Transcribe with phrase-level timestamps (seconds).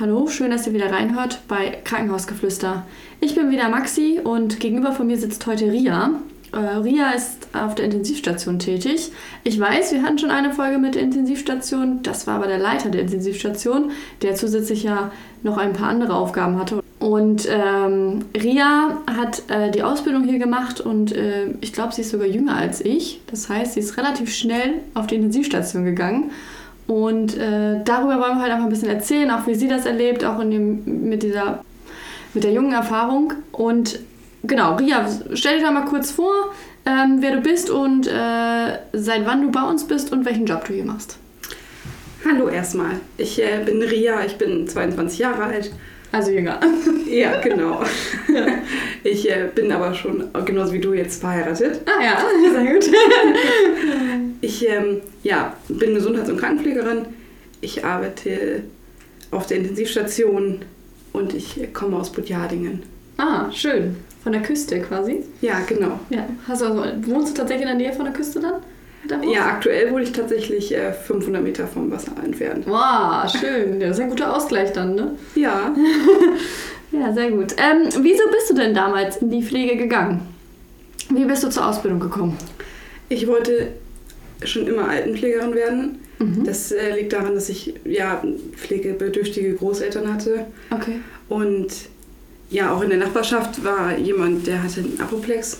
[0.00, 2.84] Hallo, schön, dass ihr wieder reinhört bei Krankenhausgeflüster.
[3.20, 6.10] Ich bin wieder Maxi und gegenüber von mir sitzt heute Ria.
[6.52, 9.12] Äh, Ria ist auf der Intensivstation tätig.
[9.44, 12.02] Ich weiß, wir hatten schon eine Folge mit der Intensivstation.
[12.02, 15.12] Das war aber der Leiter der Intensivstation, der zusätzlich ja
[15.44, 16.82] noch ein paar andere Aufgaben hatte.
[16.98, 22.10] Und ähm, Ria hat äh, die Ausbildung hier gemacht und äh, ich glaube, sie ist
[22.10, 23.20] sogar jünger als ich.
[23.28, 26.32] Das heißt, sie ist relativ schnell auf die Intensivstation gegangen.
[26.86, 30.24] Und äh, darüber wollen wir heute einfach ein bisschen erzählen, auch wie sie das erlebt,
[30.24, 31.64] auch in dem, mit dieser
[32.34, 33.32] mit der jungen Erfahrung.
[33.52, 34.00] Und
[34.42, 36.52] genau, Ria, stell dich doch mal kurz vor,
[36.84, 40.64] ähm, wer du bist und äh, seit wann du bei uns bist und welchen Job
[40.66, 41.18] du hier machst.
[42.26, 45.70] Hallo erstmal, ich äh, bin Ria, ich bin 22 Jahre alt.
[46.14, 46.60] Also jünger.
[47.06, 47.82] Ja, genau.
[49.04, 51.82] Ich äh, bin aber schon genauso wie du jetzt verheiratet.
[51.84, 52.18] Ah ja,
[52.52, 52.90] sehr gut.
[54.40, 57.04] Ich ähm, ja, bin Gesundheits- und Krankenpflegerin.
[57.60, 58.62] Ich arbeite
[59.30, 60.62] auf der Intensivstation
[61.12, 62.82] und ich komme aus Budjadingen.
[63.18, 63.96] Ah, schön.
[64.22, 65.22] Von der Küste quasi.
[65.42, 66.00] Ja, genau.
[66.08, 66.26] Ja.
[66.48, 68.62] Hast du also, wohnst du tatsächlich in der Nähe von der Küste dann?
[69.30, 72.64] Ja, aktuell wohne ich tatsächlich äh, 500 Meter vom Wasser entfernt.
[72.66, 73.80] Wow, schön.
[73.80, 75.12] Ja, das ist ein guter Ausgleich dann, ne?
[75.34, 75.74] Ja.
[76.92, 77.54] ja, sehr gut.
[77.58, 80.22] Ähm, wieso bist du denn damals in die Pflege gegangen?
[81.10, 82.36] Wie bist du zur Ausbildung gekommen?
[83.08, 83.72] Ich wollte
[84.42, 85.98] schon immer Altenpflegerin werden.
[86.18, 86.44] Mhm.
[86.44, 88.22] Das äh, liegt daran, dass ich ja
[88.56, 90.46] pflegebedürftige Großeltern hatte.
[90.70, 91.00] Okay.
[91.28, 91.68] Und
[92.50, 95.58] ja, auch in der Nachbarschaft war jemand, der hatte einen Apoplex.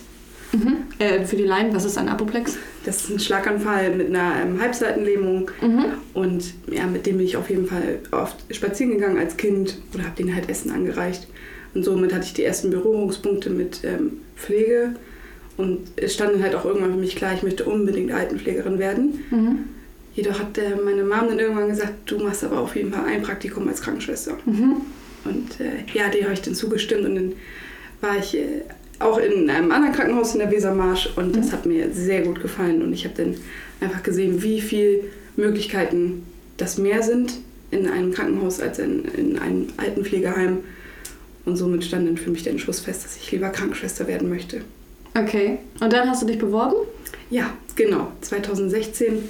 [0.53, 0.77] Mhm.
[0.99, 2.57] Äh, für die Laien, was ist ein Apoplex?
[2.85, 5.51] Das ist ein Schlaganfall mit einer ähm, Halbseitenlähmung.
[5.61, 5.85] Mhm.
[6.13, 10.05] Und ja, mit dem bin ich auf jeden Fall oft spazieren gegangen als Kind oder
[10.05, 11.27] habe denen halt Essen angereicht.
[11.75, 14.95] Und somit hatte ich die ersten Berührungspunkte mit ähm, Pflege.
[15.57, 19.25] Und es stand dann halt auch irgendwann für mich klar, ich möchte unbedingt Altenpflegerin werden.
[19.31, 19.59] Mhm.
[20.15, 23.23] Jedoch hat äh, meine Mom dann irgendwann gesagt, du machst aber auf jeden Fall ein
[23.23, 24.37] Praktikum als Krankenschwester.
[24.45, 24.77] Mhm.
[25.25, 27.33] Und äh, ja, die habe ich dann zugestimmt und dann
[28.01, 28.63] war ich äh,
[28.99, 32.83] auch in einem anderen Krankenhaus in der Wesermarsch und das hat mir sehr gut gefallen
[32.83, 33.35] und ich habe dann
[33.81, 35.01] einfach gesehen, wie viele
[35.37, 36.23] Möglichkeiten
[36.57, 37.35] das mehr sind
[37.71, 40.59] in einem Krankenhaus als in, in einem Altenpflegeheim
[41.45, 44.63] und somit stand dann für mich der Entschluss fest, dass ich lieber Krankenschwester werden möchte.
[45.17, 46.77] Okay, und dann hast du dich beworben?
[47.31, 48.13] Ja, genau.
[48.21, 49.29] 2016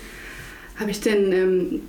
[0.76, 1.80] habe ich dann ähm,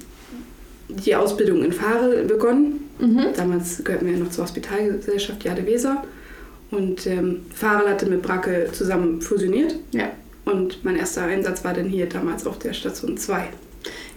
[0.90, 2.90] die Ausbildung in Fahre begonnen.
[3.00, 3.28] Mhm.
[3.36, 6.04] Damals gehörten wir ja noch zur Hospitalgesellschaft Jade Weser.
[6.72, 9.76] Und ähm, Farel hatte mit Bracke zusammen fusioniert.
[9.92, 10.10] Ja.
[10.46, 13.48] Und mein erster Einsatz war dann hier damals auf der Station 2.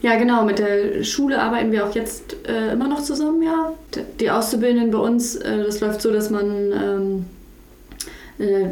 [0.03, 0.45] Ja, genau.
[0.45, 3.73] Mit der Schule arbeiten wir auch jetzt äh, immer noch zusammen, ja.
[4.21, 7.25] Die Auszubildenden bei uns, äh, das läuft so, dass man ähm,
[8.39, 8.69] äh,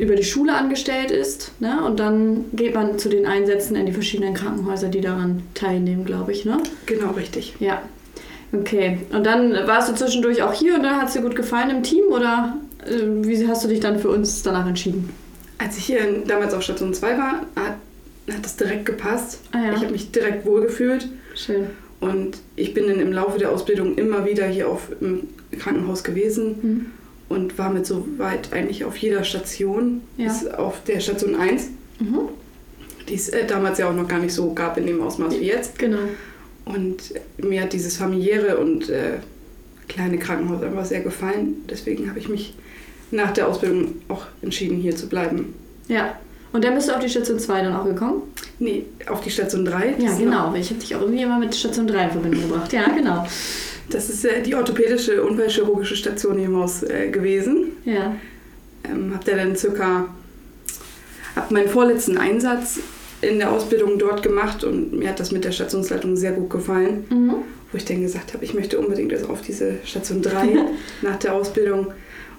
[0.00, 1.52] über die Schule angestellt ist.
[1.60, 1.84] Ne?
[1.84, 6.32] Und dann geht man zu den Einsätzen in die verschiedenen Krankenhäuser, die daran teilnehmen, glaube
[6.32, 6.44] ich.
[6.44, 6.58] Ne?
[6.86, 7.54] Genau, richtig.
[7.60, 7.82] Ja.
[8.54, 9.00] Okay.
[9.12, 11.82] Und dann warst du zwischendurch auch hier und dann hat es dir gut gefallen im
[11.82, 12.56] Team oder
[12.86, 15.10] wie hast du dich dann für uns danach entschieden?
[15.58, 17.76] Als ich hier damals auf Station 2 war, hat,
[18.30, 19.40] hat das direkt gepasst.
[19.52, 19.72] Ah ja.
[19.74, 21.08] Ich habe mich direkt wohlgefühlt.
[21.34, 21.66] Schön.
[22.00, 25.28] Und ich bin dann im Laufe der Ausbildung immer wieder hier auf, im
[25.58, 26.86] Krankenhaus gewesen Mhm.
[27.28, 30.26] und war mit so weit eigentlich auf jeder Station, Ja.
[30.26, 31.68] bis auf der Station 1,
[32.00, 32.18] Mhm.
[33.08, 35.44] die es äh, damals ja auch noch gar nicht so gab in dem Ausmaß wie
[35.46, 35.78] jetzt.
[35.78, 35.98] Genau.
[36.64, 39.18] Und mir hat dieses familiäre und äh,
[39.88, 41.56] kleine Krankenhaus einfach sehr gefallen.
[41.70, 42.54] Deswegen habe ich mich
[43.12, 45.54] nach der Ausbildung auch entschieden, hier zu bleiben.
[45.88, 46.16] Ja.
[46.52, 48.22] Und dann bist du auf die Station 2 dann auch gekommen?
[48.58, 49.94] Nee, auf die Station 3.
[49.98, 50.54] Ja, genau.
[50.54, 52.72] Ich habe dich auch irgendwie immer mit Station 3 in Verbindung gebracht.
[52.72, 53.26] Ja, genau.
[53.88, 57.72] Das ist äh, die orthopädische Unfallchirurgische Station hier im Haus äh, gewesen.
[57.84, 58.14] Ja.
[58.84, 60.08] Ähm, hab da dann circa,
[61.36, 62.80] hab meinen vorletzten Einsatz
[63.22, 67.04] in der Ausbildung dort gemacht und mir hat das mit der Stationsleitung sehr gut gefallen,
[67.08, 67.34] Mhm.
[67.70, 70.56] wo ich dann gesagt habe, ich möchte unbedingt also auf diese Station 3
[71.02, 71.88] nach der Ausbildung.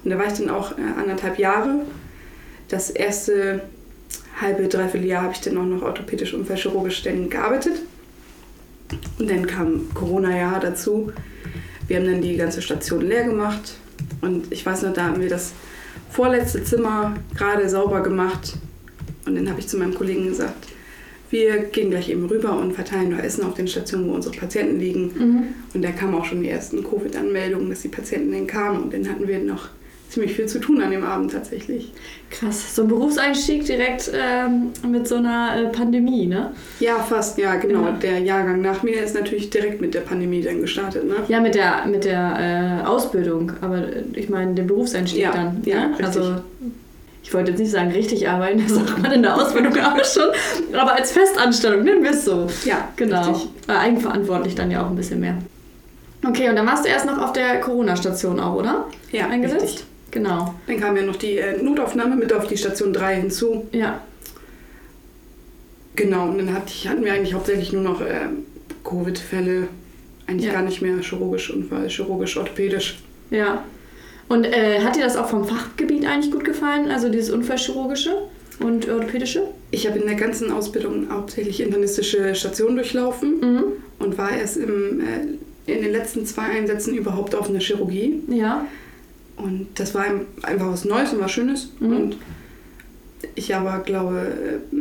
[0.04, 1.82] Und da war ich dann auch äh, anderthalb Jahre.
[2.68, 3.62] Das erste
[4.40, 7.82] halbe, dreiviertel Jahr habe ich dann auch noch orthopädisch unfallchirurgisch dann gearbeitet.
[9.20, 11.12] Und dann kam Corona-Jahr dazu.
[11.88, 13.76] Wir haben dann die ganze Station leer gemacht.
[14.22, 15.54] Und ich weiß noch, da haben wir das
[16.10, 18.54] vorletzte Zimmer gerade sauber gemacht.
[19.26, 20.68] Und dann habe ich zu meinem Kollegen gesagt,
[21.30, 24.80] wir gehen gleich eben rüber und verteilen noch Essen auf den Stationen, wo unsere Patienten
[24.80, 25.12] liegen.
[25.18, 25.44] Mhm.
[25.74, 28.84] Und da kamen auch schon die ersten Covid-Anmeldungen, dass die Patienten dann kamen.
[28.84, 29.70] Und dann hatten wir noch
[30.14, 31.92] ziemlich viel zu tun an dem Abend tatsächlich.
[32.30, 32.76] Krass.
[32.76, 36.52] So ein Berufseinstieg direkt ähm, mit so einer äh, Pandemie, ne?
[36.80, 37.84] Ja, fast, ja, genau.
[37.86, 37.92] Ja.
[37.94, 41.06] Der Jahrgang nach mir ist natürlich direkt mit der Pandemie dann gestartet.
[41.08, 41.16] Ne?
[41.28, 45.62] Ja, mit der, mit der äh, Ausbildung, aber äh, ich meine den Berufseinstieg Ja, dann.
[45.66, 45.90] ja, ne?
[45.92, 46.06] richtig.
[46.06, 46.36] Also
[47.24, 50.30] ich wollte jetzt nicht sagen richtig arbeiten, das sagt man in der Ausbildung aber schon,
[50.74, 52.48] aber als Festanstellung nennen wir es so.
[52.66, 53.30] Ja, Genau.
[53.30, 53.50] richtig.
[53.68, 55.36] Äh, eigenverantwortlich dann ja auch ein bisschen mehr.
[56.26, 58.86] Okay, und dann warst du erst noch auf der Corona-Station auch, oder?
[59.12, 59.64] Ja, Eingesetzt?
[59.64, 59.86] richtig.
[60.14, 60.54] Genau.
[60.68, 63.66] Dann kam ja noch die äh, Notaufnahme mit auf die Station 3 hinzu.
[63.72, 64.00] Ja.
[65.96, 68.28] Genau, und dann ich, hatten wir eigentlich hauptsächlich nur noch äh,
[68.84, 69.68] Covid-Fälle.
[70.28, 70.54] Eigentlich Ja.
[70.54, 73.00] gar nicht mehr chirurgisch Unfall, chirurgisch, orthopädisch.
[73.30, 73.64] Ja.
[74.30, 76.90] Und äh, hat dir das auch vom Fachgebiet eigentlich gut gefallen?
[76.92, 78.16] Also dieses Unfallchirurgische
[78.60, 79.44] und orthopädische?
[79.72, 83.64] Ich habe in der ganzen Ausbildung hauptsächlich internistische Stationen durchlaufen Mhm.
[84.00, 88.22] und war erst im, äh, in den letzten zwei Einsätzen überhaupt auf einer Chirurgie.
[88.30, 88.66] Ja.
[89.38, 91.70] Und das war ein- einfach was Neues und was Schönes.
[91.80, 91.96] Mhm.
[91.96, 92.18] Und
[93.36, 94.20] ich aber glaube,
[94.72, 94.76] äh,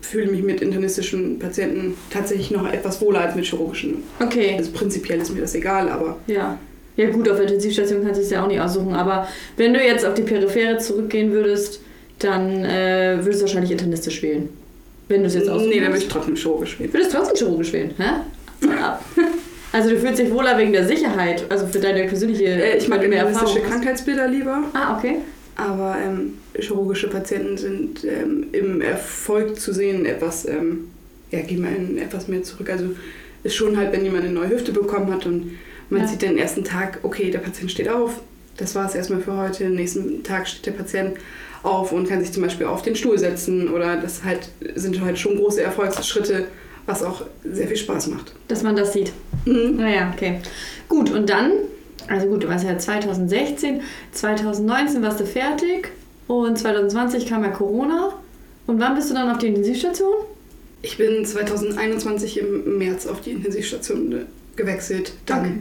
[0.00, 4.02] fühle mich mit internistischen Patienten tatsächlich noch etwas wohler als mit chirurgischen.
[4.20, 4.54] Okay.
[4.58, 6.58] Also prinzipiell ist mir das egal, aber Ja.
[6.96, 9.26] Ja gut, auf Intensivstation kannst du es ja auch nicht aussuchen, aber
[9.56, 11.80] wenn du jetzt auf die Periphere zurückgehen würdest,
[12.18, 14.50] dann äh, würdest du wahrscheinlich internistisch wählen.
[15.08, 16.06] Wenn du es jetzt aussuchen nee, dann würde würdest.
[16.08, 16.92] ich trotzdem chirurgisch wählen.
[16.92, 18.68] Würdest du trotzdem chirurgisch wählen, hä?
[18.82, 19.04] Ab.
[19.72, 23.02] Also du fühlst dich wohler wegen der Sicherheit, also für deine persönliche Äh, ich mag
[23.60, 23.70] hast.
[23.70, 25.16] Krankheitsbilder lieber, Ah, okay.
[25.56, 30.88] aber ähm, chirurgische Patienten sind ähm, im Erfolg zu sehen etwas, ähm,
[31.30, 32.68] ja, gehen wir in etwas mehr zurück.
[32.70, 32.84] Also
[33.44, 35.52] ist schon halt, wenn jemand eine neue Hüfte bekommen hat und
[35.88, 36.06] man Ja.
[36.08, 38.20] sieht den ersten Tag, okay, der Patient steht auf,
[38.58, 41.16] das war es erstmal für heute, den nächsten Tag steht der Patient
[41.62, 45.18] auf und kann sich zum Beispiel auf den Stuhl setzen oder das halt sind halt
[45.18, 46.46] schon große Erfolgsschritte,
[46.86, 48.32] was auch sehr viel Spaß macht.
[48.48, 49.12] Dass man das sieht.
[49.44, 49.76] Mhm.
[49.76, 50.40] Naja, okay.
[50.88, 51.52] Gut, und dann,
[52.08, 53.80] also gut, du warst ja 2016,
[54.12, 55.88] 2019 warst du fertig
[56.26, 58.12] und 2020 kam ja Corona.
[58.66, 60.12] Und wann bist du dann auf die Intensivstation?
[60.82, 64.26] Ich bin 2021 im März auf die Intensivstation
[64.56, 65.12] gewechselt.
[65.26, 65.52] Dann Okay.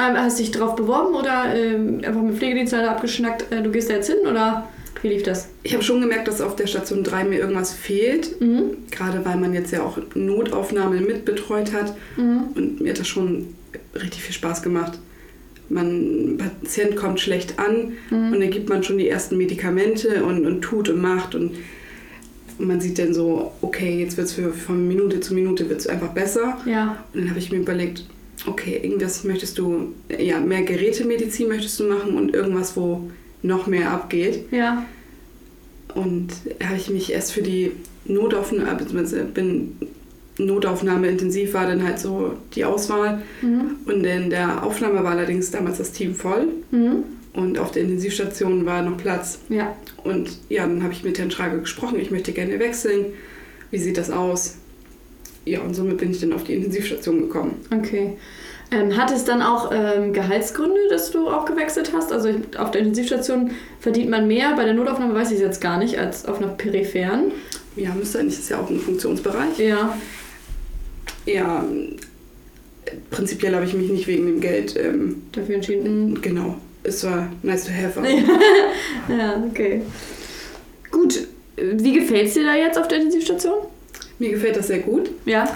[0.00, 3.90] Ähm, hast du dich drauf beworben oder ähm, einfach mit Pflegedienstleister abgeschnackt, äh, du gehst
[3.90, 4.68] da jetzt hin oder
[5.02, 5.48] wie lief das?
[5.62, 8.40] Ich habe schon gemerkt, dass auf der Station 3 mir irgendwas fehlt.
[8.40, 8.76] Mhm.
[8.90, 11.94] Gerade weil man jetzt ja auch Notaufnahmen mitbetreut hat.
[12.16, 12.44] Mhm.
[12.54, 13.48] Und mir hat das schon
[13.94, 14.98] richtig viel Spaß gemacht.
[15.68, 18.32] Man, ein Patient kommt schlecht an Mhm.
[18.32, 21.34] und dann gibt man schon die ersten Medikamente und, und tut und macht.
[21.34, 21.52] Und
[22.58, 26.58] man sieht dann so, okay, jetzt wird es von Minute zu Minute wird's einfach besser.
[26.66, 27.04] Ja.
[27.12, 28.04] Und dann habe ich mir überlegt,
[28.46, 33.10] okay, irgendwas möchtest du, ja, mehr Gerätemedizin möchtest du machen und irgendwas, wo
[33.42, 34.52] noch mehr abgeht.
[34.52, 34.84] Ja.
[35.94, 36.32] Und
[36.62, 37.72] habe ich mich erst für die
[38.04, 39.76] Notaufnahme, beziehungsweise bin
[40.38, 43.22] Notaufnahme intensiv war dann halt so die Auswahl.
[43.42, 43.76] Mhm.
[43.86, 46.48] Und in der Aufnahme war allerdings damals das Team voll.
[46.70, 47.04] Mhm.
[47.32, 49.40] Und auf der Intensivstation war noch Platz.
[49.48, 49.76] Ja.
[50.04, 53.06] Und ja, dann habe ich mit Herrn Schrage gesprochen, ich möchte gerne wechseln.
[53.70, 54.56] Wie sieht das aus?
[55.44, 57.54] Ja, und somit bin ich dann auf die Intensivstation gekommen.
[57.70, 58.16] Okay.
[58.70, 62.12] Ähm, hat es dann auch ähm, Gehaltsgründe, dass du auch gewechselt hast?
[62.12, 65.60] Also ich- auf der Intensivstation verdient man mehr, bei der Notaufnahme weiß ich es jetzt
[65.62, 67.32] gar nicht, als auf einer peripheren.
[67.76, 69.58] Ja, müsste eigentlich, das ist ja auch ein Funktionsbereich.
[69.58, 69.96] Ja.
[71.24, 71.64] Ja,
[73.10, 76.20] prinzipiell habe ich mich nicht wegen dem Geld, ähm, Dafür entschieden.
[76.20, 77.98] genau, es war nice to have.
[77.98, 78.08] aber-
[79.18, 79.82] Ja, okay.
[80.90, 81.26] Gut.
[81.56, 83.54] Wie gefällt es dir da jetzt auf der Intensivstation?
[84.18, 85.10] Mir gefällt das sehr gut.
[85.24, 85.48] Ja.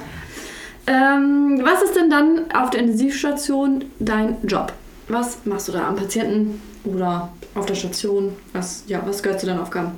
[0.87, 4.73] Ähm, was ist denn dann auf der Intensivstation dein Job?
[5.09, 8.33] Was machst du da am Patienten oder auf der Station?
[8.53, 9.93] Was, ja, was gehört zu deinen Aufgaben?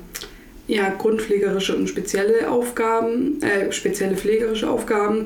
[0.67, 5.25] Ja, grundpflegerische und spezielle Aufgaben, äh, spezielle pflegerische Aufgaben.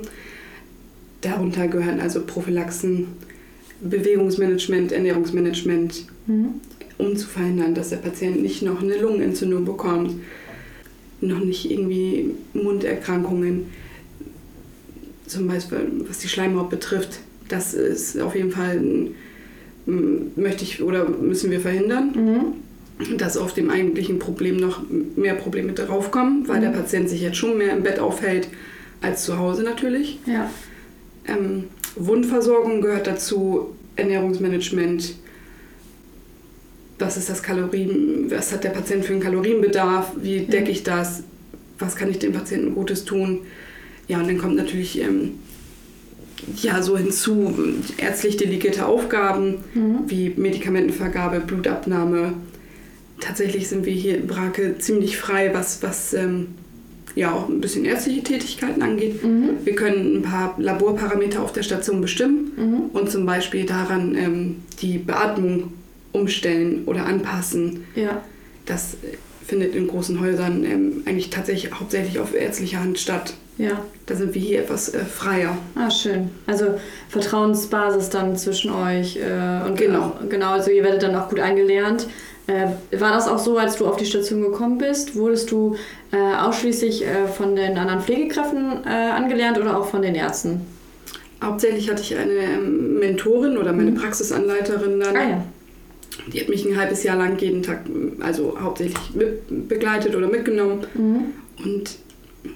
[1.22, 3.08] Darunter gehören also Prophylaxen,
[3.82, 6.56] Bewegungsmanagement, Ernährungsmanagement, Mhm.
[6.98, 10.12] um zu verhindern, dass der Patient nicht noch eine Lungenentzündung bekommt,
[11.22, 13.68] noch nicht irgendwie Munderkrankungen,
[15.30, 17.20] zum Beispiel was die Schleimhaut betrifft.
[17.48, 18.82] Das ist auf jeden Fall,
[19.86, 22.12] möchte ich oder müssen wir verhindern.
[22.16, 23.18] Mhm.
[23.18, 24.82] dass auf dem eigentlichen Problem noch
[25.16, 26.62] mehr Probleme darauf kommen, weil Mhm.
[26.64, 28.50] der Patient sich jetzt schon mehr im Bett aufhält
[29.00, 30.20] als zu Hause natürlich.
[30.26, 30.50] Ja.
[31.26, 35.14] Ähm, Wundversorgung gehört dazu, Ernährungsmanagement.
[37.00, 41.24] Was ist das Kalorien, was hat der Patient für einen Kalorienbedarf, wie decke ich das,
[41.80, 43.40] was kann ich dem Patienten Gutes tun.
[44.10, 45.36] Ja, und dann kommt natürlich ähm,
[46.62, 47.54] ja, so hinzu
[47.98, 50.00] ärztlich delegierte Aufgaben Mhm.
[50.08, 52.34] wie Medikamentenvergabe, Blutabnahme.
[53.22, 56.48] Tatsächlich sind wir hier in Brake ziemlich frei, was, was ähm,
[57.16, 59.24] ja auch ein bisschen ärztliche Tätigkeiten angeht.
[59.24, 59.50] Mhm.
[59.66, 62.80] Wir können ein paar Laborparameter auf der Station bestimmen Mhm.
[62.94, 65.74] und zum Beispiel daran ähm, die Beatmung
[66.14, 67.84] umstellen oder anpassen.
[67.96, 68.24] Ja.
[68.66, 68.98] Das
[69.46, 73.34] findet in großen Häusern ähm, eigentlich tatsächlich hauptsächlich auf ärztlicher Hand statt.
[73.60, 73.84] Ja.
[74.06, 75.56] Da sind wir hier etwas äh, freier.
[75.76, 76.30] Ah, schön.
[76.48, 76.66] Also
[77.10, 79.18] Vertrauensbasis dann zwischen euch.
[79.18, 80.00] Äh, und Genau.
[80.00, 82.08] Auch, genau, also ihr werdet dann auch gut eingelernt.
[82.48, 85.16] Äh, war das auch so, als du auf die Station gekommen bist?
[85.16, 85.76] Wurdest du
[86.12, 90.62] äh, ausschließlich äh, von den anderen Pflegekräften äh, angelernt oder auch von den Ärzten?
[91.44, 93.96] Hauptsächlich hatte ich eine ähm, Mentorin oder meine Mhm.
[93.96, 95.16] Praxisanleiterin dann.
[95.16, 95.44] Ah ja.
[96.34, 97.82] Die hat mich ein halbes Jahr lang jeden Tag,
[98.20, 100.80] also hauptsächlich mit begleitet oder mitgenommen.
[100.96, 101.20] Mhm.
[101.64, 101.98] Und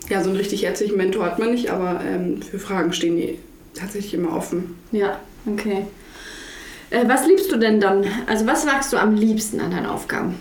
[0.10, 3.38] ja, so einen richtig ärztlichen Mentor hat man nicht, aber ähm, für Fragen stehen die
[3.74, 4.75] tatsächlich immer offen.
[4.92, 5.86] Ja, okay.
[6.90, 8.06] Äh, was liebst du denn dann?
[8.28, 10.36] Also was magst du am liebsten an deinen Aufgaben?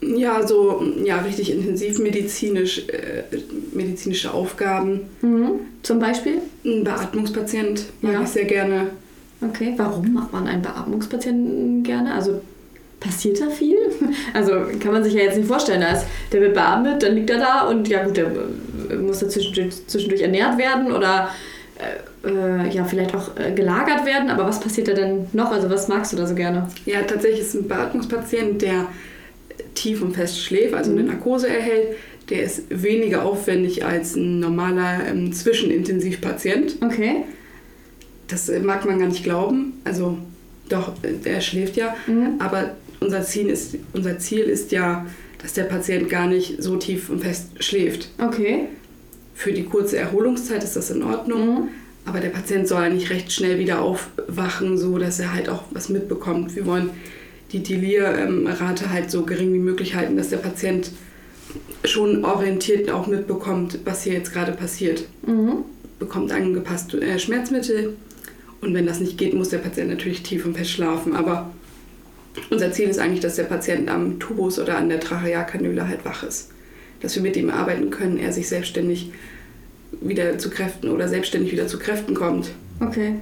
[0.00, 3.24] Ja, so ja, richtig intensiv medizinisch, äh,
[3.72, 5.00] medizinische Aufgaben.
[5.22, 5.50] Mhm.
[5.82, 6.38] Zum Beispiel?
[6.64, 8.22] Ein Beatmungspatient mag Ja.
[8.22, 8.90] ich sehr gerne.
[9.40, 9.74] Okay.
[9.76, 12.14] Warum macht man einen Beatmungspatienten gerne?
[12.14, 12.40] Also
[13.00, 13.76] passiert da viel?
[14.34, 15.80] Also kann man sich ja jetzt nicht vorstellen.
[15.80, 18.26] Da ist, der wird beatmet, dann liegt er da und ja gut, der
[18.90, 21.30] äh, muss da zwischendurch, zwischendurch ernährt werden oder
[21.78, 24.30] äh, äh, ja vielleicht auch äh, gelagert werden.
[24.30, 25.50] Aber was passiert da denn noch?
[25.52, 26.68] Also was magst du da so gerne?
[26.86, 28.86] Ja, tatsächlich ist ein Beatmungspatient, der
[29.74, 31.08] tief und fest schläft, also eine Mhm.
[31.08, 31.96] Narkose erhält.
[32.30, 36.76] Der ist weniger aufwendig als ein normaler ähm, Zwischenintensivpatient.
[36.84, 37.24] Okay.
[38.28, 39.80] Das äh, mag man gar nicht glauben.
[39.84, 40.18] Also
[40.68, 41.96] doch, der schläft ja.
[42.06, 42.34] Mhm.
[42.38, 45.06] Aber unser Ziel, ist, unser Ziel ist ja,
[45.40, 48.10] dass der Patient gar nicht so tief und fest schläft.
[48.18, 48.66] Okay.
[49.34, 51.46] Für die kurze Erholungszeit ist das in Ordnung.
[51.46, 51.68] Mhm.
[52.04, 55.90] Aber der Patient soll eigentlich recht schnell wieder aufwachen, so dass er halt auch was
[55.90, 56.56] mitbekommt.
[56.56, 56.90] Wir wollen
[57.52, 60.90] die Delirrate halt so gering wie möglich halten, dass der Patient
[61.84, 65.04] schon orientiert auch mitbekommt, was hier jetzt gerade passiert.
[65.26, 65.64] Mhm.
[65.98, 67.96] Bekommt angepasste äh, Schmerzmittel
[68.60, 71.14] und wenn das nicht geht, muss der Patient natürlich tief und fest schlafen.
[71.14, 71.50] Aber
[72.50, 76.22] unser Ziel ist eigentlich, dass der Patient am Tubus oder an der Trachealkanüle halt wach
[76.22, 76.50] ist.
[77.00, 79.12] Dass wir mit ihm arbeiten können, er sich selbstständig
[80.00, 82.50] wieder zu Kräften oder selbstständig wieder zu Kräften kommt.
[82.80, 83.14] Okay.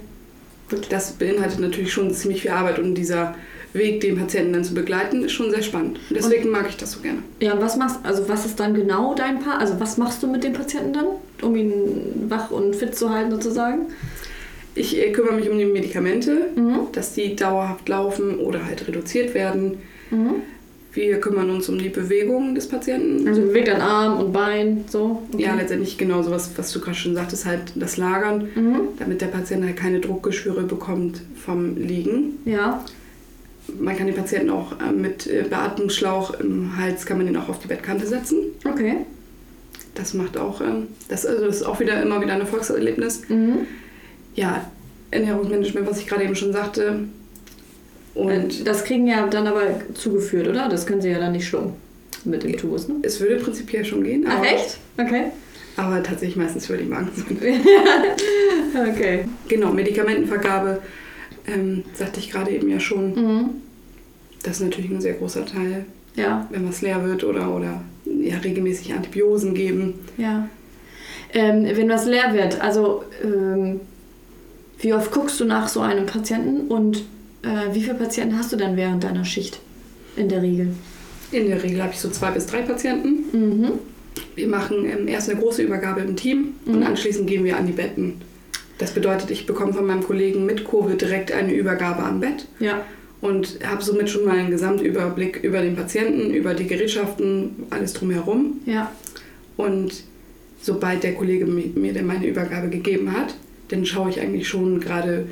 [0.89, 3.35] Das beinhaltet natürlich schon ziemlich viel Arbeit und dieser
[3.73, 5.99] Weg, den Patienten dann zu begleiten, ist schon sehr spannend.
[6.09, 7.19] Und deswegen mag ich das so gerne.
[7.39, 9.59] Ja, und was machst also was ist dann genau dein Paar?
[9.59, 11.05] Also was machst du mit dem Patienten dann,
[11.41, 13.87] um ihn wach und fit zu halten sozusagen?
[14.77, 16.79] Ich äh, kümmere mich um die Medikamente, Mhm.
[16.91, 19.79] dass die dauerhaft laufen oder halt reduziert werden.
[20.11, 20.35] Mhm.
[20.93, 23.27] Wir kümmern uns um die Bewegung des Patienten.
[23.27, 25.21] Also bewegt dein Arm und Bein, so.
[25.31, 25.43] Okay.
[25.43, 28.79] Ja, letztendlich genau so was, was du gerade schon sagtest, halt das Lagern, Mhm.
[28.97, 32.39] damit der Patient halt keine Druckgeschwüre bekommt vom Liegen.
[32.45, 32.83] Ja.
[33.79, 37.49] Man kann den Patienten auch äh, mit äh, Beatmungsschlauch im Hals, kann man den auch
[37.49, 38.37] auf die Bettkante setzen.
[38.65, 38.95] Okay.
[39.93, 43.23] Das macht auch, ähm, das, also das ist auch wieder immer wieder ein Erfolgserlebnis.
[43.29, 43.67] Mhm.
[44.37, 44.69] Ja,
[45.11, 46.99] Ernährungsmanagement, was ich gerade eben schon sagte.
[48.15, 49.63] Und Und das kriegen ja dann aber
[49.93, 50.69] zugeführt, oder?
[50.69, 51.73] Das können sie ja dann nicht schlucken
[52.23, 52.95] mit dem Tubus, ne?
[53.03, 54.79] es würde prinzipiell schon gehen, Ach echt?
[54.97, 55.25] Okay.
[55.77, 57.29] aber tatsächlich meistens für die Magensäure.
[58.91, 59.25] okay.
[59.47, 60.81] Genau, Medikamentenvergabe,
[61.47, 63.13] ähm, sagte ich gerade eben ja schon.
[63.13, 63.49] Mhm.
[64.43, 68.37] Das ist natürlich ein sehr großer Teil, Ja, wenn was leer wird oder, oder ja,
[68.39, 69.93] regelmäßig Antibiosen geben.
[70.17, 70.47] ja.
[71.33, 73.81] Ähm, wenn was leer wird, also ähm,
[74.79, 76.97] wie oft guckst du nach so einem Patienten und
[77.43, 79.59] äh, wie viele Patienten hast du dann während deiner Schicht
[80.15, 80.69] in der Regel?
[81.31, 83.23] In der Regel habe ich so zwei bis drei Patienten.
[83.31, 83.71] Mhm.
[84.35, 86.83] Wir machen ähm, erst eine große Übergabe im Team und Mhm.
[86.85, 88.13] anschließend gehen wir an die Betten.
[88.77, 92.83] Das bedeutet, ich bekomme von meinem Kollegen mit Kurve direkt eine Übergabe am Bett Ja.
[93.21, 98.59] und habe somit schon mal einen Gesamtüberblick über den Patienten, über die Gerätschaften, alles drumherum.
[98.67, 98.91] Ja.
[99.57, 100.03] Und
[100.61, 103.35] sobald der Kollege mi- mir dann meine Übergabe gegeben hat,
[103.69, 105.27] dann schaue ich eigentlich schon gerade,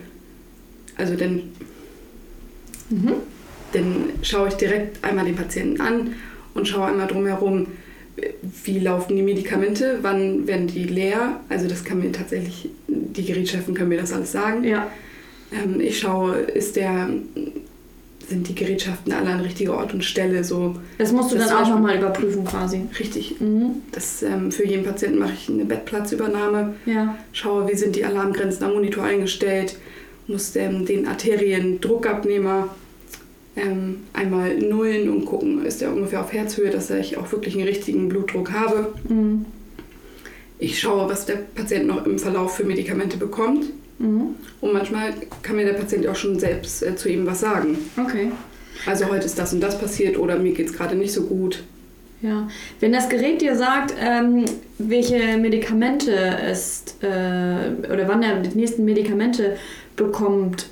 [0.98, 1.44] also dann,
[2.89, 3.13] Mhm.
[3.74, 6.13] dann schaue ich direkt einmal den Patienten an
[6.54, 7.68] und schaue einmal drumherum,
[8.63, 11.42] wie laufen die Medikamente, wann werden die leer.
[11.50, 14.63] Also das kann mir tatsächlich, die Gerätschaften können mir das alles sagen.
[14.63, 14.89] Ja.
[15.51, 17.10] Ähm, ich schaue, ist der,
[18.27, 21.63] sind die Gerätschaften alle an richtiger Ort und Stelle so Das musst du Das dann
[21.63, 22.82] auch nochmal überprüfen quasi.
[23.00, 23.39] richtig.
[23.39, 23.82] Mhm.
[23.91, 26.74] Das, ähm, für jeden Patienten mache ich eine Bettplatzübernahme.
[26.86, 27.17] Ja.
[27.34, 29.77] schaue, wie sind die Alarmgrenzen am Monitor eingestellt,
[30.27, 32.70] muss ähm, den Arteriendruckabnehmer
[33.55, 37.67] ähm, einmal nullen und gucken, ist der ungefähr auf Herzhöhe, dass ich auch wirklich einen
[37.67, 38.94] richtigen Blutdruck habe.
[39.08, 39.46] Mhm.
[40.58, 43.65] Ich schaue, was der Patient noch im Verlauf für Medikamente bekommt.
[43.99, 44.35] Mhm.
[44.61, 47.77] Und manchmal kann mir der Patient auch schon selbst äh, zu ihm was sagen.
[47.97, 48.31] Okay.
[48.85, 51.63] Also heute ist das und das passiert oder mir geht es gerade nicht so gut.
[52.21, 52.47] Ja.
[52.79, 54.45] Wenn das Gerät dir sagt, ähm,
[54.77, 57.05] welche Medikamente es äh,
[57.91, 59.57] oder wann er die nächsten Medikamente
[59.95, 60.67] bekommt,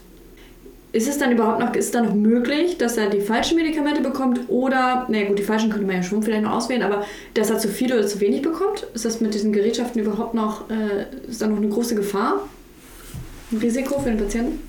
[0.94, 4.42] ist es dann überhaupt noch, ist dann noch möglich, dass er die falschen Medikamente bekommt
[4.48, 7.04] oder, na gut, die falschen könnte man ja schon vielleicht noch auswählen, aber
[7.34, 8.86] dass er zu viel oder zu wenig bekommt?
[8.94, 12.48] Ist das mit diesen Gerätschaften überhaupt noch, äh, ist da noch eine große Gefahr?
[13.54, 14.60] Ein Risiko für den Patienten?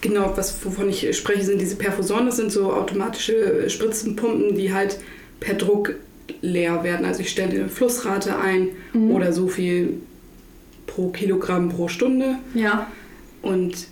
[0.00, 2.26] Genau, was, wovon ich spreche, sind diese Perfusoren.
[2.26, 4.98] Das sind so automatische Spritzenpumpen, die halt
[5.40, 5.94] per Druck
[6.40, 7.04] leer werden.
[7.06, 9.10] Also ich stelle eine Flussrate ein Mhm.
[9.10, 9.94] oder so viel
[10.86, 12.36] pro Kilogramm pro Stunde.
[12.54, 12.90] Ja.
[13.42, 13.86] Und,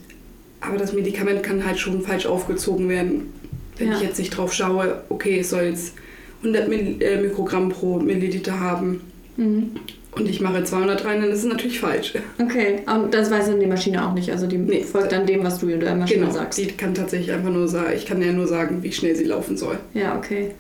[0.61, 3.33] aber das Medikament kann halt schon falsch aufgezogen werden.
[3.79, 3.97] Wenn Ja.
[3.97, 5.95] ich jetzt nicht drauf schaue, okay, es soll jetzt
[6.43, 9.01] 100 Mill äh, Mikrogramm pro Milliliter haben
[9.37, 9.71] Mhm.
[10.15, 12.15] Und ich mache 200 rein, dann ist es natürlich falsch.
[12.41, 14.31] Okay, und das weiß dann die Maschine auch nicht.
[14.31, 14.83] Also die Nee.
[14.83, 16.59] folgt dann dem, was du in der Maschine Genau, sagst.
[16.59, 19.57] die kann tatsächlich einfach nur sagen, ich kann ja nur sagen, wie schnell sie laufen
[19.57, 19.79] soll.
[19.95, 20.51] Ja, okay.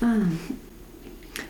[0.00, 0.06] Ah.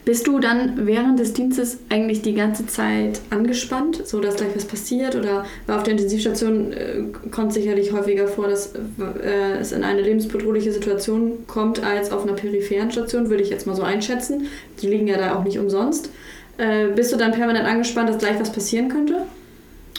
[0.04, 4.64] Bist du dann während des Dienstes eigentlich die ganze Zeit angespannt, so dass gleich was
[4.64, 5.16] passiert?
[5.16, 10.70] Oder auf der Intensivstation äh, kommt sicherlich häufiger vor, dass äh, es in eine lebensbedrohliche
[10.70, 14.46] Situation kommt als auf einer peripheren Station, würde ich jetzt mal so einschätzen.
[14.80, 16.10] Die liegen ja da auch nicht umsonst.
[16.58, 19.22] Äh, bist du dann permanent angespannt, dass gleich was passieren könnte?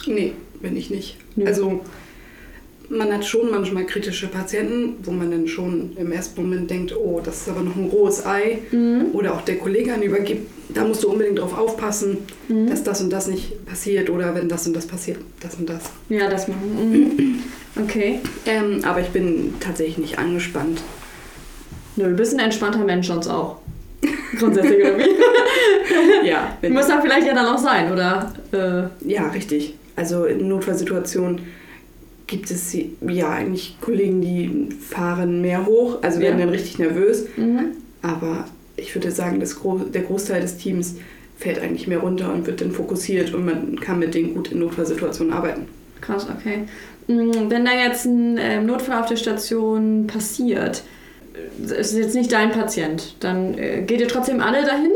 [0.08, 1.18] Nee, bin ich nicht.
[1.36, 1.46] Nö.
[1.46, 1.82] Also
[2.90, 7.20] man hat schon manchmal kritische Patienten, wo man dann schon im ersten Moment denkt, oh,
[7.24, 8.60] das ist aber noch ein rohes Ei.
[8.72, 9.08] Mhm.
[9.14, 12.70] Oder auch der Kollege an übergibt, da musst du unbedingt drauf aufpassen, Mhm.
[12.70, 15.84] dass das und das nicht passiert oder wenn das und das passiert, das und das.
[16.10, 16.92] Ja, das machen.
[16.92, 17.40] Mhm.
[17.84, 18.20] Okay.
[18.46, 20.82] Ähm, aber ich bin tatsächlich nicht angespannt.
[21.98, 23.58] Nö, du bist ein entspannter Mensch sonst auch.
[24.40, 25.10] Grundsätzlich irgendwie.
[26.24, 28.34] Ja, wenn, Muss dann vielleicht ja dann auch sein, oder?
[28.52, 29.76] Äh, ja, richtig.
[29.96, 31.40] Also in Notfallsituationen
[32.28, 36.46] gibt es ja eigentlich Kollegen, die fahren mehr hoch, also werden Ja.
[36.46, 37.26] dann richtig nervös.
[37.38, 37.72] mhm.
[38.02, 40.96] Aber ich würde sagen, das Gro der Großteil des Teams
[41.40, 44.60] fällt eigentlich mehr runter und wird dann fokussiert und man kann mit denen gut in
[44.60, 45.68] Notfallsituationen arbeiten.
[46.02, 46.64] Krass, okay.
[47.08, 50.84] Mm, Wenn da jetzt ein ähm, Notfall auf der Station passiert,
[51.78, 54.92] ist jetzt nicht dein Patient, dann äh, geht ihr trotzdem alle dahin?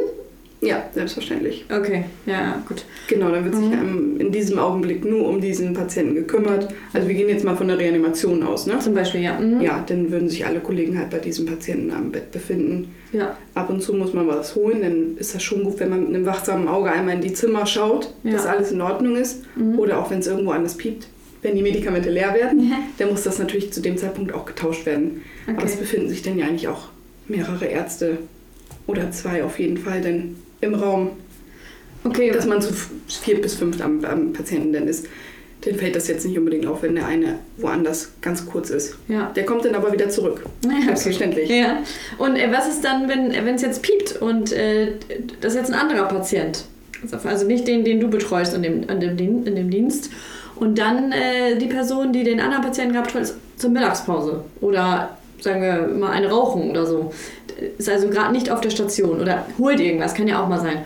[0.63, 1.65] Ja, selbstverständlich.
[1.75, 2.86] Okay, ja, gut.
[3.07, 3.74] Genau, dann wird sich Mhm.
[3.74, 6.67] ähm, in diesem Augenblick nur um diesen Patienten gekümmert.
[6.93, 8.77] Also wir gehen jetzt mal von der Reanimation aus, ne?
[8.77, 9.39] Zum Beispiel, ja.
[9.39, 9.60] Mhm.
[9.62, 12.93] Ja, dann würden sich alle Kollegen halt bei diesem Patienten am Bett befinden.
[13.12, 16.01] Ja, Ab und zu muss man was holen, dann ist das schon gut, wenn man
[16.01, 18.33] mit einem wachsamen Auge einmal in die Zimmer schaut, Ja.
[18.33, 19.41] dass alles in Ordnung ist.
[19.55, 19.79] Mhm.
[19.79, 21.07] Oder auch wenn es irgendwo anders piept.
[21.41, 22.77] Wenn die Medikamente leer werden, Ja.
[23.00, 25.24] dann muss das natürlich zu dem Zeitpunkt auch getauscht werden.
[25.48, 25.81] Aber es okay.
[25.81, 26.89] befinden sich dann ja eigentlich auch
[27.27, 28.18] mehrere Ärzte
[28.87, 31.11] oder zwei auf jeden Fall dann im Raum,
[32.03, 32.74] Okay, dass man zu
[33.07, 35.05] vier bis fünf am, am Patienten dann ist.
[35.63, 38.96] Dann fällt das jetzt nicht unbedingt auf, wenn der eine woanders ganz kurz ist.
[39.07, 39.31] ja.
[39.35, 40.44] Der kommt dann aber wieder zurück.
[40.65, 40.85] Ja, okay.
[40.87, 41.50] Selbstverständlich.
[41.50, 41.83] Ja.
[42.18, 44.94] Und äh, was ist dann, wenn es jetzt piept und äh,
[45.42, 46.65] das ist jetzt ein anderer Patient?
[47.24, 50.09] Also nicht den, den du betreust in dem, in dem, in dem Dienst.
[50.61, 54.43] Und dann äh, die Person, die den anderen Patienten gehabt hat, zur Mittagspause.
[54.61, 57.11] Oder sagen wir mal eine Rauchung oder so.
[57.79, 60.83] Ist also gerade nicht auf der Station oder holt irgendwas, kann ja auch mal sein.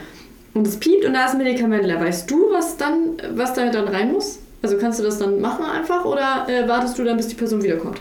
[0.53, 1.99] Und es piept und da ist ein Medikament leer.
[1.99, 4.39] Weißt du, was dann, was da dann rein muss?
[4.61, 7.61] Also kannst du das dann machen einfach oder äh, wartest du dann, bis die Person
[7.61, 7.99] wiederkommt?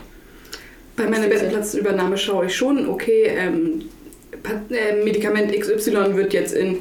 [0.95, 1.27] Bei meiner.
[1.27, 3.81] Bettenplatzübernahme schaue ich schon, okay, ähm,
[4.69, 6.77] äh, Medikament XY wird jetzt in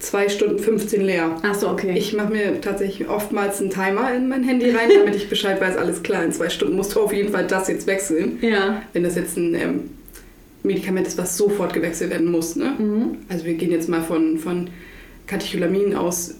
[0.00, 1.36] 2 Stunden 15 leer.
[1.42, 1.94] Ach so, okay.
[1.98, 5.76] Ich mache mir tatsächlich oftmals einen Timer in mein Handy rein, damit ich Bescheid weiß,
[5.76, 8.38] alles klar, in zwei Stunden musst du auf jeden Fall das jetzt wechseln.
[8.40, 8.82] ja.
[8.92, 9.80] Wenn das jetzt ein ähm,
[10.62, 12.54] Medikament ist, was sofort gewechselt werden muss.
[12.56, 12.74] Ne?
[12.78, 13.18] Mhm.
[13.28, 14.68] Also wir gehen jetzt mal von, von
[15.26, 16.34] Katecholamin aus.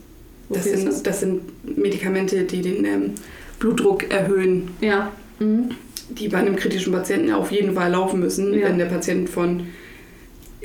[0.50, 1.02] Das ist sind, das?
[1.02, 1.42] das sind
[1.78, 3.10] Medikamente, die den ähm,
[3.58, 5.12] Blutdruck erhöhen, Ja.
[5.40, 5.70] Mhm.
[6.10, 8.68] die bei einem kritischen Patienten auf jeden Fall laufen müssen, Ja.
[8.68, 9.66] wenn der Patient von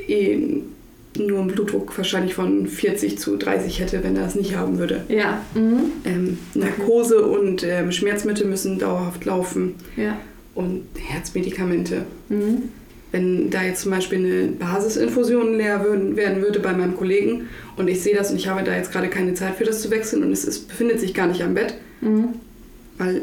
[0.07, 0.37] eh,
[1.17, 5.03] nur einen Blutdruck wahrscheinlich von 40 zu 30 hätte, wenn er es nicht haben würde.
[5.09, 5.41] Ja.
[5.53, 5.79] Mhm.
[6.05, 10.17] Ähm, Narkose und ähm, Schmerzmittel müssen dauerhaft laufen Ja.
[10.55, 12.03] und Herzmedikamente.
[12.29, 12.63] Mhm.
[13.11, 17.47] Wenn da jetzt zum Beispiel eine Basisinfusion leer würden, werden würde bei meinem Kollegen
[17.77, 19.91] und ich sehe das und ich habe da jetzt gerade keine Zeit für das zu
[19.91, 22.29] wechseln und es ist, befindet sich gar nicht am Bett, Mhm.
[22.97, 23.21] weil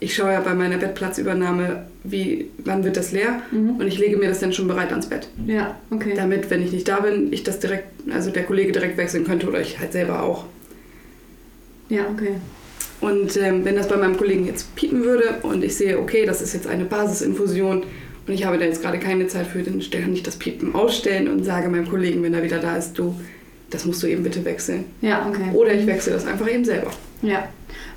[0.00, 3.76] ich schaue ja bei meiner Bettplatzübernahme, wie, wann wird das leer Mhm.
[3.76, 5.28] und ich lege mir das dann schon bereit ans Bett.
[5.46, 6.12] Ja, okay.
[6.14, 9.48] Damit, wenn ich nicht da bin, ich das direkt, also der Kollege direkt wechseln könnte
[9.48, 10.44] oder ich halt selber auch.
[11.88, 12.34] Ja, okay.
[13.00, 16.40] Und ähm, wenn das bei meinem Kollegen jetzt piepen würde und ich sehe, okay, das
[16.42, 17.82] ist jetzt eine Basisinfusion
[18.26, 21.28] und ich habe da jetzt gerade keine Zeit für, dann kann ich das Piepen ausstellen
[21.28, 23.14] und sage meinem Kollegen, wenn er wieder da ist, du,
[23.70, 24.84] das musst du eben bitte wechseln.
[25.02, 25.50] Ja, okay.
[25.52, 26.90] Oder ich wechsle das einfach eben selber.
[27.22, 27.48] Ja.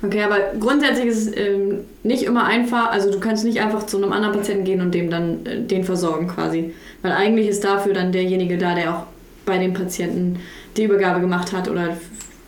[0.02, 3.98] Okay, aber grundsätzlich ist es ähm, nicht immer einfach, also du kannst nicht einfach zu
[3.98, 6.72] einem anderen Patienten gehen und dem dann äh, den versorgen quasi.
[7.02, 9.02] Weil eigentlich ist dafür dann derjenige da, der auch
[9.44, 10.38] bei dem Patienten
[10.76, 11.96] die Übergabe gemacht hat oder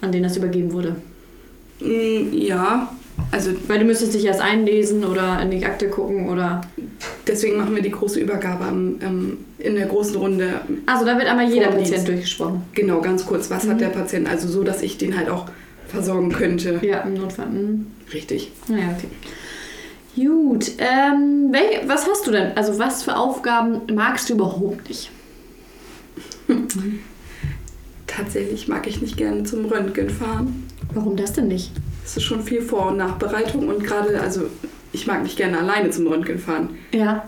[0.00, 0.96] an den das übergeben wurde.
[1.80, 2.90] Mm, ja,
[3.30, 6.62] also Weil du müsstest dich erst einlesen oder in die Akte gucken oder.
[7.26, 10.60] deswegen machen wir die große Übergabe am, ähm, in der großen Runde.
[10.86, 12.62] Also da wird einmal jeder Patient durchgesprochen.
[12.72, 13.70] Genau, ganz kurz, was Mhm.
[13.70, 14.28] hat der Patient?
[14.28, 15.46] Also so, dass ich den halt auch
[15.92, 16.80] versorgen könnte.
[16.82, 17.46] Ja, im Notfall.
[17.46, 17.86] Mhm.
[18.12, 18.50] Richtig.
[18.68, 19.08] Naja, okay.
[20.16, 20.72] Gut.
[20.78, 22.56] Ähm, wel- was hast du denn?
[22.56, 25.10] Also was für Aufgaben magst du überhaupt nicht?
[28.06, 30.68] Tatsächlich mag ich nicht gerne zum Röntgen fahren.
[30.94, 31.70] Warum das denn nicht?
[32.04, 34.42] es ist schon viel Vor- und Nachbereitung und gerade, also
[34.92, 36.70] ich mag nicht gerne alleine zum Röntgen fahren.
[36.92, 37.26] Ja.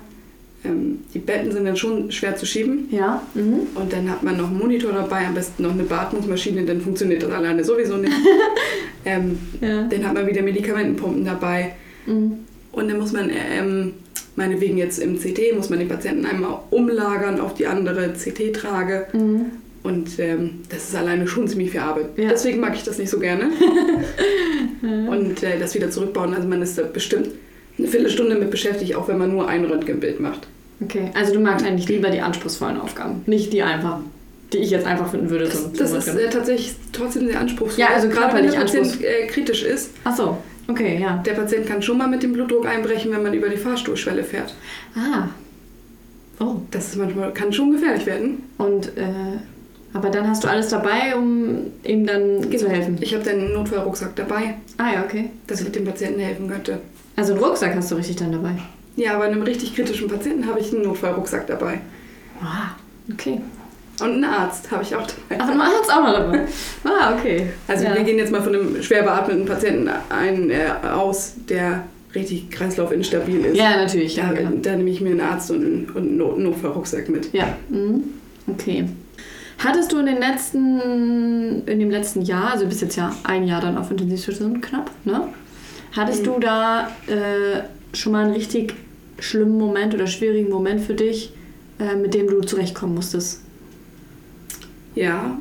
[0.64, 2.88] Ähm, die Betten sind dann schon schwer zu schieben.
[2.90, 3.22] Ja.
[3.34, 3.66] Mhm.
[3.74, 7.22] Und dann hat man noch einen Monitor dabei, am besten noch eine Beatmungsmaschine, dann funktioniert
[7.22, 8.12] das alleine sowieso nicht.
[9.04, 9.82] ähm, Ja.
[9.84, 11.74] dann hat man wieder Medikamentenpumpen dabei.
[12.06, 12.38] Mhm.
[12.72, 13.92] Und dann muss man, ähm,
[14.36, 19.06] meinetwegen jetzt im CT, muss man den Patienten einmal umlagern auf die andere CT-Trage.
[19.12, 19.46] Mhm.
[19.82, 22.06] Und ähm, das ist alleine schon ziemlich viel Arbeit.
[22.16, 22.30] Ja.
[22.30, 23.50] Deswegen mag ich das nicht so gerne.
[24.82, 27.28] Und äh, das wieder zurückbauen, also man ist da bestimmt
[27.78, 30.46] eine Viertelstunde mit beschäftigt, auch wenn man nur ein Röntgenbild macht.
[30.82, 33.98] Okay, also du magst eigentlich lieber die anspruchsvollen Aufgaben, nicht die einfach,
[34.52, 35.44] die ich jetzt einfach finden würde.
[35.44, 37.80] Das, zum- das zum ist äh, tatsächlich trotzdem sehr anspruchsvoll.
[37.80, 39.90] Ja, also gerade wenn der Patient äh, kritisch ist.
[40.04, 41.22] Ach so, okay, ja.
[41.24, 44.54] Der Patient kann schon mal mit dem Blutdruck einbrechen, wenn man über die Fahrstuhlschwelle fährt.
[44.96, 45.28] Ah.
[46.40, 46.56] Oh.
[46.72, 48.42] Das ist manchmal, kann schon gefährlich werden.
[48.58, 49.02] Und, äh,
[49.92, 52.98] aber dann hast du alles dabei, um ihm dann zu helfen.
[53.00, 55.30] Ich habe dann einen Notfallrucksack dabei, Ah ja, okay.
[55.46, 56.80] dass ich dem Patienten helfen könnte.
[57.14, 58.56] Also einen Rucksack hast du richtig dann dabei.
[58.96, 61.80] Ja, bei einem richtig kritischen Patienten habe ich einen Notfallrucksack dabei.
[62.42, 62.70] Ah,
[63.12, 63.40] okay.
[64.00, 65.40] Und einen Arzt habe ich auch dabei.
[65.40, 66.40] Ach, du hast auch noch dabei.
[66.84, 67.48] Ah, okay.
[67.68, 67.94] Also ja.
[67.94, 73.44] wir gehen jetzt mal von einem schwer beatmeten Patienten ein, äh, aus, der richtig kreislaufinstabil
[73.46, 73.56] ist.
[73.56, 74.16] Ja, natürlich.
[74.16, 74.50] Ja, Da, genau.
[74.62, 77.32] da nehme ich mir einen Arzt und einen, und einen Not Notfallrucksack mit.
[77.32, 78.04] Ja, mhm.
[78.48, 78.86] okay.
[79.58, 83.60] Hattest du in den letzten, in dem letzten Jahr, also bis jetzt ja ein Jahr
[83.60, 85.28] dann auf Intensivstation knapp, ne?
[85.96, 86.24] Hattest Mhm.
[86.26, 87.60] du da äh,
[87.94, 88.74] schon mal einen richtig
[89.18, 91.32] schlimmen Moment oder schwierigen Moment für dich,
[91.78, 93.40] äh, mit dem du zurechtkommen musstest?
[94.94, 95.38] Ja,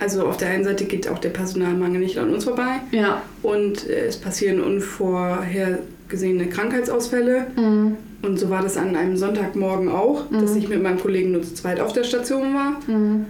[0.00, 3.22] also auf der einen Seite geht auch der Personalmangel nicht an uns vorbei Ja.
[3.42, 7.46] und äh, es passieren unvorhergesehene Krankheitsausfälle.
[7.56, 7.96] Mhm.
[8.22, 10.40] Und so war das an einem Sonntagmorgen auch, Mhm.
[10.40, 12.80] dass ich mit meinem Kollegen nur zu zweit auf der Station war.
[12.88, 13.26] Mhm.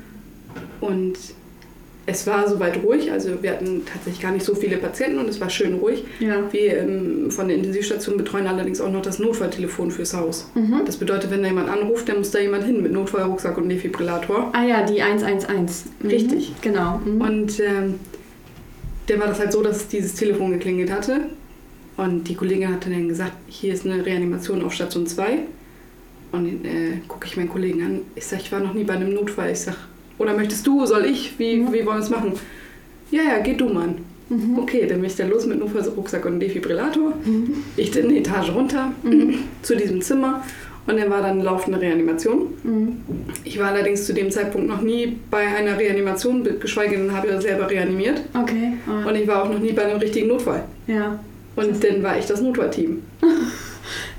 [0.81, 1.17] Und
[2.09, 5.43] es war soweit ruhig, also wir hatten tatsächlich gar nicht so viele Patienten und es
[5.43, 6.05] war schön ruhig.
[6.21, 6.51] Ja.
[6.51, 10.51] Wir ähm, von der Intensivstation betreuen allerdings auch noch das Notfalltelefon fürs Haus.
[10.55, 10.81] Mhm.
[10.87, 14.51] Das bedeutet, wenn da jemand anruft, dann muss da jemand hin mit Notfallrucksack und Defibrillator.
[14.55, 15.85] Ah ja, die 111.
[16.01, 16.09] Mhm.
[16.09, 16.53] Richtig.
[16.63, 16.99] Genau.
[17.05, 17.21] Mhm.
[17.21, 17.97] Und ähm,
[19.09, 21.27] der war das halt so, dass dieses Telefon geklingelt hatte.
[21.99, 25.41] Und die Kollegin hatte dann gesagt, hier ist eine Reanimation auf Station 2.
[26.33, 28.01] Und äh, gucke ich meinen Kollegen an.
[28.15, 29.51] Ich sage, ich war noch nie bei einem Notfall.
[29.51, 29.77] Ich sage,
[30.19, 31.39] oder möchtest du, soll ich?
[31.39, 31.73] Wie, Mhm.
[31.73, 32.33] wie wollen wir es machen?
[33.11, 33.97] Ja, ja, geh du, Mann.
[34.29, 34.59] Mhm.
[34.59, 37.15] Okay, dann bin ich dann los mit Notfallrucksack und Defibrillator.
[37.25, 37.55] Mhm.
[37.77, 39.35] Ich dann eine Etage runter Mhm.
[39.63, 40.43] zu diesem Zimmer.
[40.87, 42.47] Und dann war dann laufende Reanimation.
[42.63, 42.97] Mhm.
[43.45, 47.41] Ich war allerdings zu dem Zeitpunkt noch nie bei einer Reanimation, geschweige denn habe ich
[47.43, 48.23] selber reanimiert.
[48.35, 48.73] Okay.
[49.07, 50.65] Und ich war auch noch nie bei einem richtigen Notfall.
[50.87, 51.19] ja.
[51.57, 53.03] Und dann war ich das Notfallteam.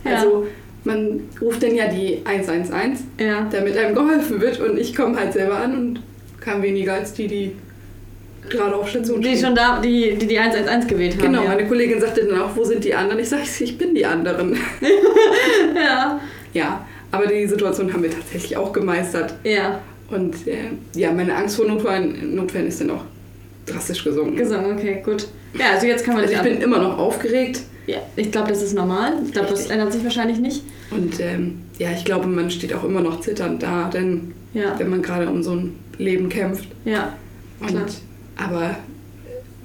[0.06, 0.16] Ja.
[0.16, 0.48] Also
[0.84, 3.48] man ruft dann ja die 111, Ja.
[3.52, 4.60] damit einem geholfen wird.
[4.60, 6.00] Und ich komme halt selber an und
[6.40, 7.52] kam weniger als die, die
[8.50, 9.46] gerade auf Station Die stehen.
[9.48, 11.22] schon da, die die, die 111 gewählt haben.
[11.22, 11.50] Genau, ja.
[11.50, 13.20] meine Kollegin sagte dann auch, wo sind die anderen?
[13.20, 14.58] Ich sage, ich bin die anderen.
[15.76, 16.20] Ja.
[16.54, 19.34] ja, aber die Situation haben wir tatsächlich auch gemeistert.
[19.44, 19.80] Ja.
[20.10, 20.58] Und äh,
[20.96, 23.04] ja, meine Angst vor Notfällen, Notfällen ist dann auch
[23.66, 24.36] drastisch gesunken.
[24.36, 25.28] Gesungen, okay, gut.
[25.58, 27.62] Ja, also jetzt kann man Also ich bin immer noch aufgeregt.
[27.90, 29.14] Ja, ich glaube, das ist normal.
[29.26, 30.62] Ich glaube, das ändert sich wahrscheinlich nicht.
[30.92, 34.78] Und ähm, ja, ich glaube, man steht auch immer noch zitternd da, denn Ja.
[34.78, 36.66] wenn man gerade um so ein Leben kämpft.
[36.86, 37.14] Ja.
[37.60, 37.86] Und, Klar.
[38.38, 38.76] aber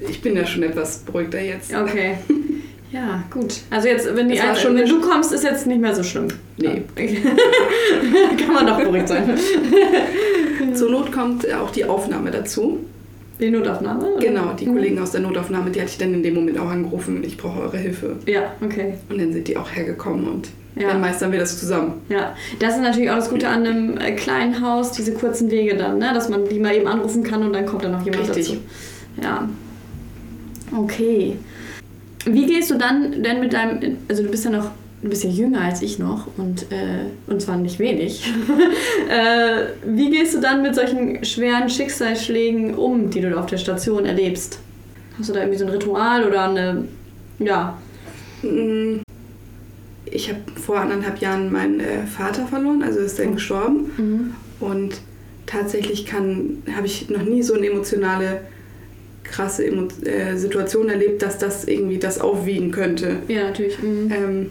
[0.08, 1.74] ich bin ja schon etwas beruhigter jetzt.
[1.74, 2.16] Okay.
[2.92, 3.54] Ja, gut.
[3.70, 6.28] Also jetzt, wenn, die ein, schon wenn du kommst, ist jetzt nicht mehr so schlimm.
[6.58, 6.82] Nee.
[8.38, 9.36] Kann man doch beruhigt sein.
[10.74, 12.78] Zur Not kommt auch die Aufnahme dazu.
[13.40, 14.12] Die Notaufnahme?
[14.14, 14.20] Oder?
[14.26, 14.74] Genau, die Mhm.
[14.74, 17.22] Kollegen aus der Notaufnahme, die hatte ich dann in dem Moment auch angerufen.
[17.24, 18.16] Ich brauche eure Hilfe.
[18.26, 18.94] Ja, okay.
[19.08, 20.88] Und dann sind die auch hergekommen und Ja.
[20.88, 21.94] dann meistern wir das zusammen.
[22.08, 25.76] Ja, das ist natürlich auch das Gute an einem äh, kleinen Haus, diese kurzen Wege
[25.76, 26.10] dann, ne?
[26.14, 28.46] dass man die mal eben anrufen kann und dann kommt dann noch jemand Richtig.
[28.48, 28.60] dazu.
[29.22, 29.48] Ja.
[30.76, 31.36] Okay.
[32.26, 34.70] Wie gehst du dann denn mit deinem, also du bist ja noch
[35.04, 38.32] ein bisschen jünger als ich noch und, äh, und zwar nicht wenig.
[39.10, 43.58] äh, wie gehst du dann mit solchen schweren Schicksalsschlägen um, die du da auf der
[43.58, 44.58] Station erlebst?
[45.18, 46.88] Hast du da irgendwie so ein Ritual oder eine,
[47.38, 47.76] ja,
[48.44, 49.00] Mm,
[50.06, 53.90] Ich habe vor anderthalb Jahren meinen äh, Vater verloren, also ist dann gestorben.
[53.96, 54.34] mhm.
[54.60, 55.00] Und
[55.46, 58.42] tatsächlich kann, habe ich noch nie so eine emotionale,
[59.24, 63.16] krasse Emo äh, Situation erlebt, dass das irgendwie das aufwiegen könnte.
[63.28, 63.82] ja, natürlich.
[63.82, 64.12] Mhm.
[64.12, 64.50] Ähm,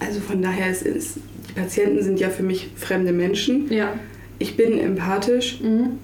[0.00, 1.16] also von daher ist, ist,
[1.48, 3.72] die Patienten sind ja für mich fremde Menschen.
[3.72, 3.92] Ja.
[4.38, 5.98] Ich bin empathisch, Mhm.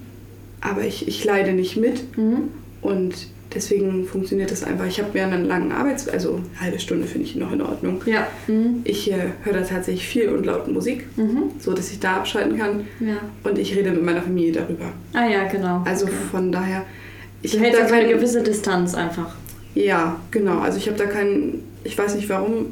[0.60, 2.48] aber ich, ich leide nicht mit Mhm.
[2.82, 3.14] und
[3.54, 4.86] deswegen funktioniert das einfach.
[4.86, 8.02] Ich habe während einer langen Arbeits-, also eine halbe Stunde finde ich noch in Ordnung.
[8.04, 8.26] Ja.
[8.48, 8.80] Mhm.
[8.84, 11.44] Ich äh, höre da tatsächlich viel und laut Musik, Mhm.
[11.58, 13.16] so dass ich da abschalten kann Ja.
[13.44, 14.92] und ich rede mit meiner Familie darüber.
[15.14, 15.82] Ah ja, genau.
[15.86, 16.14] Also Okay.
[16.30, 16.84] von daher,
[17.40, 19.34] ich Du habe hältst da also eine keine gewisse Distanz einfach.
[19.74, 20.58] Ja, genau.
[20.58, 22.66] Also ich habe da keinen, ich weiß nicht warum,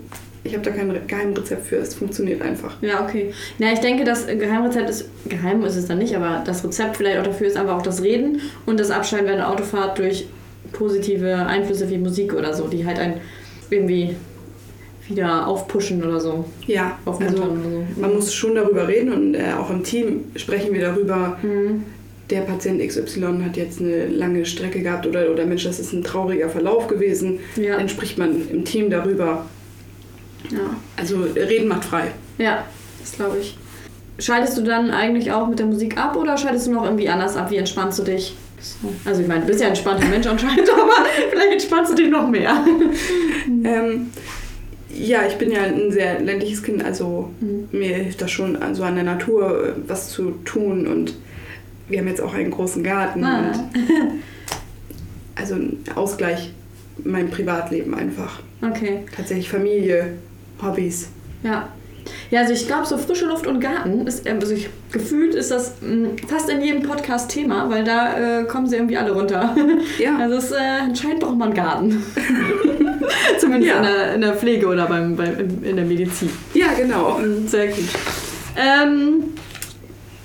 [0.45, 1.77] ich habe da kein Geheimrezept für.
[1.77, 2.77] Es funktioniert einfach.
[2.83, 3.33] Ja, okay.
[3.59, 7.19] Na, ich denke, das Geheimrezept ist, geheim ist es dann nicht, aber das Rezept vielleicht
[7.19, 10.27] auch dafür ist einfach auch das Reden und das Abschalten während der Autofahrt durch
[10.73, 13.21] positive Einflüsse wie Musik oder so, die halt einen
[13.71, 14.17] irgendwie
[15.09, 16.45] wieder aufpushen oder so.
[16.67, 17.57] Ja, also so.
[18.01, 21.39] man muss schon darüber reden und äh, auch im Team sprechen wir darüber.
[21.43, 21.85] Mhm.
[22.31, 26.03] Der Patient XY hat jetzt eine lange Strecke gehabt oder, oder Mensch, das ist ein
[26.03, 27.41] trauriger Verlauf gewesen.
[27.57, 27.77] Ja.
[27.77, 29.45] Dann spricht man im Team darüber.
[30.51, 30.77] Ja.
[30.97, 32.13] Also reden macht frei.
[32.39, 32.65] Ja,
[33.01, 33.57] das glaube ich.
[34.19, 37.37] Schaltest du dann eigentlich auch mit der Musik ab oder schaltest du noch irgendwie anders
[37.37, 37.51] ab?
[37.51, 38.37] Wie entspannst du dich?
[39.05, 42.11] Also ich meine, du bist ja ein entspannter Mensch anscheinend, aber vielleicht entspannst du dich
[42.11, 42.65] noch mehr.
[43.65, 44.11] ähm,
[44.97, 47.69] ja, ich bin ja ein sehr ländliches Kind, also mhm.
[47.73, 51.15] mir hilft das schon, also an der Natur äh, was zu tun und
[51.89, 53.53] wir haben jetzt auch einen großen Garten ah.
[55.35, 56.53] also ein Ausgleich
[57.03, 58.41] mein Privatleben einfach.
[58.63, 59.01] Okay.
[59.15, 60.13] Tatsächlich Familie,
[60.65, 61.09] Hobbys.
[61.43, 61.69] Ja.
[62.31, 65.51] Ja, also ich glaube, so frische Luft und Garten ist, ähm, also ich, gefühlt ist
[65.51, 69.13] das mh, mm, fast in jedem Podcast Thema, weil da äh, kommen sie irgendwie alle
[69.13, 69.55] runter.
[69.99, 70.19] Ja.
[70.19, 72.03] Also es, äh, anscheinend braucht man Garten.
[73.39, 73.77] Zumindest ja.
[73.79, 76.31] in, der, in, der, Pflege oder beim, beim, in der Medizin.
[76.53, 77.19] Ja, genau.
[77.19, 77.85] Mm, sehr gut.
[78.57, 79.35] Ähm,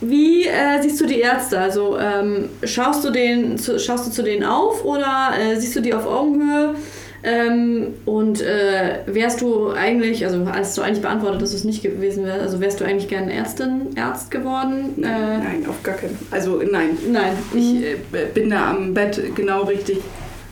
[0.02, 1.60] wie äh, siehst du die Ärzte?
[1.60, 5.82] Also ähm, schaust, du den, zu, schaust du zu denen auf oder äh, siehst du
[5.82, 6.76] die auf Augenhöhe?
[7.22, 11.84] Ähm, und äh, wärst du eigentlich, also hast du eigentlich beantwortet, dass du es nicht
[11.84, 14.94] gewesen wärst, also wärst du eigentlich gerne Ärztin, Arzt geworden?
[14.96, 16.28] Nein, äh, nein auf gar keinen Fall.
[16.32, 16.98] Also nein.
[17.12, 17.34] Nein.
[17.54, 17.84] Ich mhm.
[18.14, 19.98] äh, bin da am Bett genau richtig.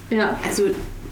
[0.10, 0.38] Ja.
[0.46, 0.64] Also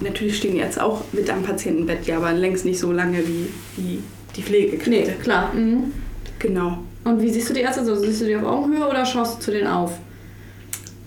[0.02, 4.00] natürlich stehen jetzt auch mit am Patientenbett, ja, aber längst nicht so lange wie, wie
[4.36, 4.90] die Pflegekräfte.
[4.90, 5.54] Nee, klar.
[5.54, 5.94] Mhm.
[6.40, 6.80] Genau.
[7.06, 7.82] Und wie siehst du die Ärzte?
[7.82, 9.94] Also siehst du die auf Augenhöhe oder schaust du zu denen auf?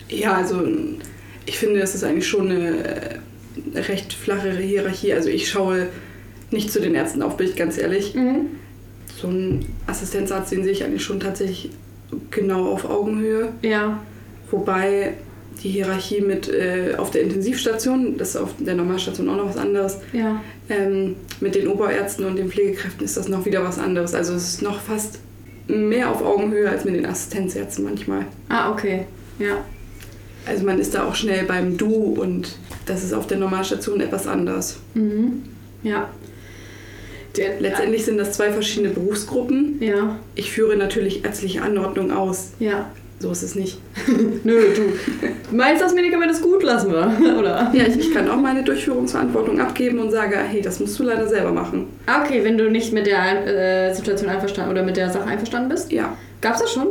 [0.09, 0.63] Ja, also
[1.45, 3.21] ich finde, das ist eigentlich schon eine
[3.75, 5.13] recht flache Hierarchie.
[5.13, 5.89] Also ich schaue
[6.51, 8.15] nicht zu den Ärzten auf, bin ich ganz ehrlich.
[8.15, 8.47] Mhm.
[9.21, 11.71] So ein Assistenzarzt, den sehe ich eigentlich schon tatsächlich
[12.31, 13.53] genau auf Augenhöhe.
[13.63, 14.01] Ja.
[14.51, 15.15] Wobei
[15.63, 19.57] die Hierarchie mit äh, auf der Intensivstation, das ist auf der Normalstation auch noch was
[19.57, 19.99] anderes.
[20.13, 20.41] Ja.
[20.69, 24.15] Ähm, mit den Oberärzten und den Pflegekräften ist das noch wieder was anderes.
[24.15, 25.19] Also es ist noch fast
[25.67, 28.27] mehr auf Augenhöhe als mit den Assistenzärzten manchmal.
[28.49, 29.07] Ah, okay.
[29.39, 29.65] Ja.
[30.49, 32.57] Also man ist da auch schnell beim Du und
[32.87, 34.79] das ist auf der Normalstation etwas anders.
[34.95, 35.43] Mhm.
[35.83, 36.09] Ja.
[37.37, 39.77] Der, Letztendlich sind das zwei verschiedene Berufsgruppen.
[39.81, 40.19] Ja.
[40.35, 42.53] Ich führe natürlich ärztliche Anordnung aus.
[42.59, 42.91] Ja.
[43.21, 43.79] So ist es nicht.
[44.45, 47.71] Nö, du meinst das Medikament ist gut, lassen wir, oder?
[47.75, 51.27] Ja, ich, ich, kann auch meine Durchführungsverantwortung abgeben und sage, hey, das musst du leider
[51.27, 51.89] selber machen.
[52.07, 55.69] Ah, okay, wenn du nicht mit der äh, Situation einverstanden oder mit der Sache einverstanden
[55.69, 55.91] bist?
[55.91, 56.17] Ja.
[56.41, 56.87] Gab's das schon?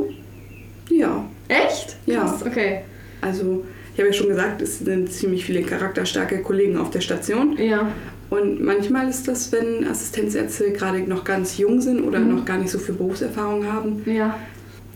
[0.89, 1.25] Ja.
[1.47, 1.95] Echt?
[2.05, 2.45] Krass, ja.
[2.45, 2.81] okay.
[3.21, 7.57] Also, ich habe ja schon gesagt, es sind ziemlich viele charakterstarke Kollegen auf der Station.
[7.57, 7.91] Ja.
[8.29, 12.35] Und manchmal ist das, wenn Assistenzärzte gerade noch ganz jung sind oder mhm.
[12.35, 14.37] noch gar nicht so viel Berufserfahrung haben, ja.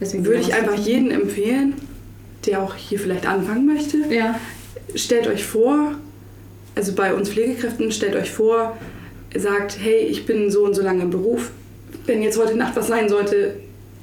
[0.01, 1.75] Deswegen würde ich einfach jedem empfehlen,
[2.47, 3.97] der auch hier vielleicht anfangen möchte.
[4.10, 4.39] Ja.
[4.95, 5.93] Stellt euch vor,
[6.75, 8.77] also bei uns Pflegekräften, stellt euch vor,
[9.36, 11.51] sagt, hey, ich bin so und so lange im Beruf.
[12.07, 13.55] Wenn jetzt heute Nacht was sein sollte,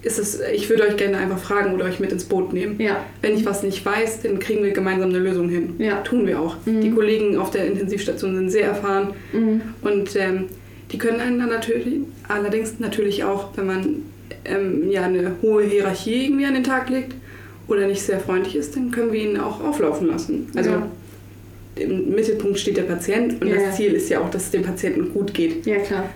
[0.09, 2.81] ist es, ich würde euch gerne einfach fragen oder euch mit ins Boot nehmen.
[2.81, 3.05] Ja.
[3.21, 5.75] Wenn ich was nicht weiß, dann kriegen wir gemeinsam eine Lösung hin.
[5.79, 6.01] Ja.
[6.01, 6.57] Tun wir auch.
[6.65, 6.81] Mhm.
[6.81, 9.61] Die Kollegen auf der Intensivstation sind sehr erfahren mhm.
[9.83, 10.47] und ähm,
[10.91, 14.03] die können einen dann natürlich, allerdings natürlich auch, wenn man
[14.47, 17.15] ähm, ja eine hohe Hierarchie irgendwie an den Tag legt
[17.67, 20.49] oder nicht sehr freundlich ist, dann können wir ihn auch auflaufen lassen.
[20.57, 20.89] Also ja.
[21.77, 24.63] im Mittelpunkt steht der Patient und ja, das Ziel ist ja auch, dass es dem
[24.63, 25.67] Patienten gut geht.
[25.67, 26.09] Ja, klar.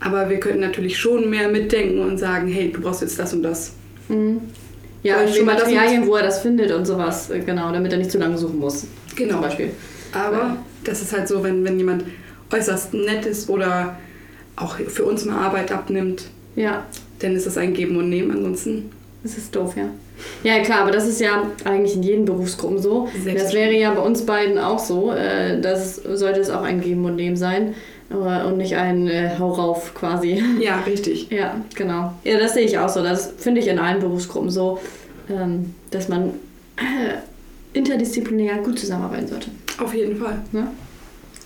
[0.00, 3.42] Aber wir könnten natürlich schon mehr mitdenken und sagen, hey, du brauchst jetzt das und
[3.42, 3.72] das.
[4.08, 4.40] Mhm.
[5.02, 8.10] Ja, und schon Materialien, wo er das findet und sowas, äh, genau, damit er nicht
[8.10, 8.86] zu lange suchen muss.
[9.14, 9.34] Genau.
[9.34, 9.70] Zum Beispiel.
[10.12, 10.56] Aber ja.
[10.84, 12.04] das ist halt so, wenn, wenn jemand
[12.50, 13.98] äußerst nett ist oder
[14.56, 16.24] auch für uns mal Arbeit abnimmt,
[16.56, 16.84] ja.
[17.18, 18.30] dann ist das ein Geben und Nehmen.
[18.30, 18.90] Ansonsten.
[19.22, 19.90] Das ist doof, ja.
[20.42, 23.08] Ja, klar, aber das ist ja eigentlich in jeden Berufsgruppen so.
[23.26, 25.12] Das wäre ja bei uns beiden auch so.
[25.12, 27.74] Äh, das sollte es auch ein Geben und Nehmen sein
[28.10, 30.42] und nicht ein äh, Hau rauf quasi.
[30.60, 31.28] Ja, richtig.
[31.34, 32.12] Ja, genau.
[32.22, 33.02] Ja, das sehe ich auch so.
[33.02, 34.80] Das finde ich in allen Berufsgruppen so,
[35.28, 36.30] ähm, dass man
[36.76, 39.50] äh, interdisziplinär gut zusammenarbeiten sollte.
[39.82, 40.38] Auf jeden Fall.
[40.52, 40.68] Ja?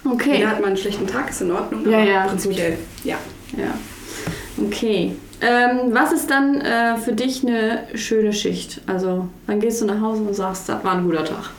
[0.04, 0.36] Okay.
[0.36, 1.88] Jeder hat mal einen schlechten Tag, ist in Ordnung.
[1.90, 2.26] Ja, ja.
[2.26, 3.16] Prinzipiell, ja.
[3.56, 3.74] Ja.
[4.66, 5.12] Okay.
[5.40, 8.80] Ähm, was ist dann äh, für dich eine schöne Schicht?
[8.86, 11.50] Also, wann gehst du nach Hause und sagst, das war ein guter Tag?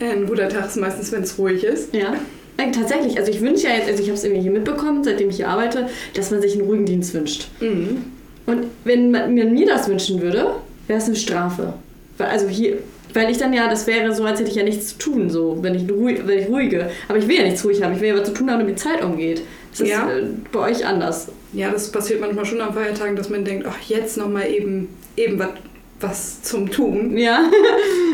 [0.00, 1.94] Ein guter Tag ist meistens, wenn es ruhig ist.
[1.94, 2.14] Ja.
[2.56, 5.36] Tatsächlich, also ich wünsche ja jetzt, also ich habe es irgendwie hier mitbekommen, seitdem ich
[5.36, 7.48] hier arbeite, dass man sich einen ruhigen Dienst wünscht.
[7.60, 8.04] Mhm.
[8.46, 10.52] Und wenn man mir das wünschen würde,
[10.86, 11.74] wäre es eine Strafe.
[12.18, 12.78] Also hier,
[13.14, 15.58] Weil ich dann ja, das wäre so, als hätte ich ja nichts zu tun, so,
[15.60, 16.88] wenn ich, ruhig, wenn ich ruhige.
[17.08, 18.78] Aber ich will ja nichts ruhig haben, ich will ja was zu tun haben, damit
[18.78, 19.42] die Zeit umgeht.
[19.72, 20.08] Das ist Ja.
[20.10, 21.28] äh, bei euch anders.
[21.52, 25.38] Ja, das passiert manchmal schon an Feiertagen, dass man denkt, ach, jetzt nochmal eben, eben
[25.38, 25.48] was,
[26.00, 27.16] was zum Tun.
[27.18, 27.40] Ja.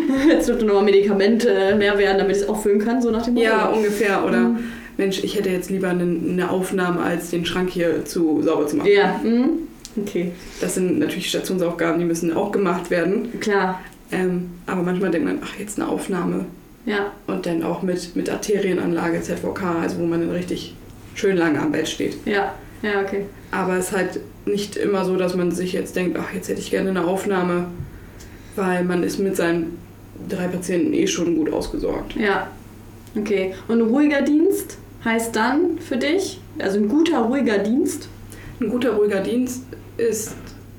[0.29, 3.47] Jetzt wird nochmal Medikamente leer werden, damit ich es auffüllen kann, so nach dem Motto.
[3.47, 4.25] Ja, ungefähr.
[4.25, 4.59] Oder, Mhm.
[4.97, 8.77] Mensch, ich hätte jetzt lieber eine, eine Aufnahme, als den Schrank hier zu sauber zu
[8.77, 8.91] machen.
[8.91, 9.51] Ja, mhm.
[9.97, 10.33] okay.
[10.61, 13.29] Das sind natürlich Stationsaufgaben, die müssen auch gemacht werden.
[13.39, 13.81] Klar.
[14.11, 16.47] Ähm, aber manchmal denkt man, ach, jetzt eine Aufnahme.
[16.85, 17.13] Ja.
[17.29, 20.75] Und dann auch mit, mit Arterienanlage, ZVK, also wo man dann richtig
[21.15, 22.17] schön lange am Bett steht.
[22.25, 22.55] Ja.
[22.83, 23.27] Ja, okay.
[23.51, 26.61] Aber es ist halt nicht immer so, dass man sich jetzt denkt, ach, jetzt hätte
[26.61, 27.67] ich gerne eine Aufnahme,
[28.57, 29.79] weil man ist mit seinen
[30.29, 32.15] drei Patienten eh schon gut ausgesorgt.
[32.17, 32.49] Ja.
[33.17, 33.55] Okay.
[33.69, 38.09] Und ein ruhiger Dienst heißt dann für dich, also ein guter, ruhiger Dienst?
[38.61, 39.63] Ein guter, ruhiger Dienst
[39.97, 40.35] ist,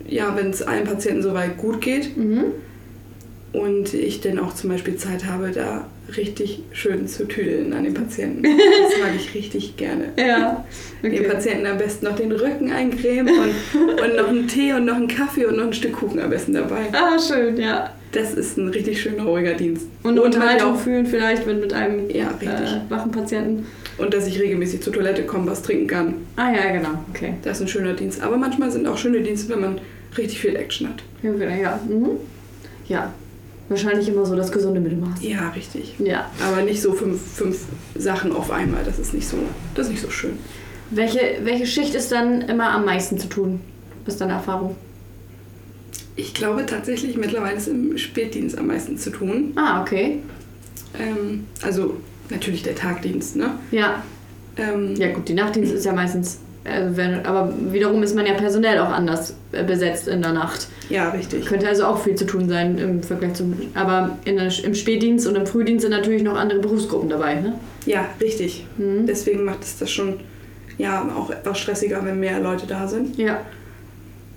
[0.07, 2.45] ja, wenn es einem Patienten soweit gut geht Mhm.
[3.53, 5.85] und ich dann auch zum Beispiel Zeit habe, da
[6.17, 8.43] richtig schön zu tüdeln an den Patienten.
[8.89, 10.05] Das mag ich richtig gerne.
[10.17, 10.65] Ja.
[11.03, 11.23] Den Okay.
[11.29, 15.07] Patienten am besten noch den Rücken eincremen und, und noch einen Tee und noch einen
[15.07, 16.87] Kaffee und noch ein Stück Kuchen am besten dabei.
[16.93, 17.91] Ah, schön, ja.
[18.11, 19.85] Das ist ein richtig schöner, ruhiger Dienst.
[20.03, 22.49] Und eine Unterhaltung auch- fühlen vielleicht mit, mit einem Ja, richtig.
[22.49, 23.67] äh, wachen Patienten.
[23.99, 26.13] Und dass ich regelmäßig zur Toilette komme, was trinken kann.
[26.35, 26.89] Ah ja, genau.
[27.13, 27.33] Okay.
[27.43, 28.21] Das ist ein schöner Dienst.
[28.21, 29.81] Aber manchmal sind auch schöne Dienste, wenn man
[30.17, 31.03] richtig viel Action hat.
[31.21, 31.79] Ja, genau, ja.
[31.87, 32.09] Mhm.
[32.87, 33.13] Ja.
[33.67, 35.21] Wahrscheinlich immer so das gesunde Mittelmaß.
[35.21, 35.93] Ja, richtig.
[35.99, 36.31] Ja.
[36.43, 37.59] Aber nicht so fünf, fünf
[37.95, 38.83] Sachen auf einmal.
[38.83, 39.37] Das ist nicht so,
[39.75, 40.31] das ist nicht so schön.
[40.89, 43.59] Welche, welche Schicht ist dann immer am meisten zu tun?
[44.05, 44.75] Was ist deine Erfahrung?
[46.19, 49.53] Ich glaube tatsächlich, mittlerweile ist im Spätdienst am meisten zu tun.
[49.55, 50.19] Ah, okay.
[50.99, 51.95] Ähm, also
[52.29, 53.51] natürlich der Tagdienst, ne?
[53.71, 54.03] Ja.
[54.57, 58.33] Ähm, Ja gut, die Nachtdienst ist ja meistens, äh, wenn, aber wiederum ist man ja
[58.33, 60.67] personell auch anders äh, besetzt in der Nacht.
[60.89, 61.45] ja, richtig.
[61.45, 65.25] Könnte also auch viel zu tun sein im Vergleich zum, aber in der, im Spätdienst
[65.27, 67.53] und im Frühdienst sind natürlich noch andere Berufsgruppen dabei, ne?
[67.85, 68.65] Ja, richtig.
[68.77, 69.05] Mhm.
[69.07, 70.19] Deswegen macht es das schon
[70.77, 73.17] ja auch etwas stressiger, wenn mehr Leute da sind.
[73.17, 73.39] Ja.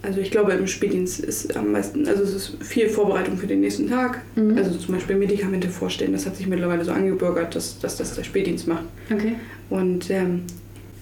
[0.03, 3.61] Also ich glaube, im Spätdienst ist am meisten, also es ist viel Vorbereitung für den
[3.61, 4.21] nächsten Tag.
[4.35, 4.57] Mhm.
[4.59, 8.25] Also zum Beispiel Medikamente vorstellen, das hat sich mittlerweile so angebürgert, dass, dass das der
[8.25, 8.85] Spätdienst macht.
[9.13, 9.35] Okay.
[9.71, 10.43] Und ähm,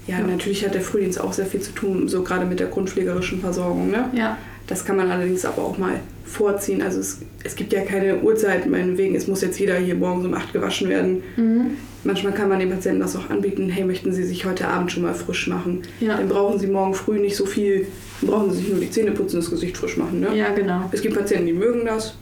[0.07, 0.27] ja, Ja.
[0.27, 3.91] natürlich hat der Frühdienst auch sehr viel zu tun, so gerade mit der grundpflegerischen Versorgung.
[3.91, 4.05] Ne?
[4.13, 4.37] Ja.
[4.67, 6.83] Das kann man allerdings aber auch mal vorziehen.
[6.83, 10.35] Also es, es gibt ja keine Uhrzeit, meinetwegen, es muss jetzt jeder hier morgens um
[10.35, 11.23] 8 gewaschen werden.
[11.37, 11.71] Mhm.
[12.03, 15.03] Manchmal kann man den Patienten das auch anbieten, hey, möchten Sie sich heute Abend schon
[15.03, 15.83] mal frisch machen?
[16.01, 16.17] Ja.
[16.17, 17.87] Dann brauchen Sie morgen früh nicht so viel,
[18.21, 20.21] dann brauchen Sie sich nur die Zähne putzen, das Gesicht frisch machen.
[20.21, 20.35] Ne?
[20.35, 20.89] Ja, genau.
[20.93, 22.15] Es gibt Patienten, die mögen das,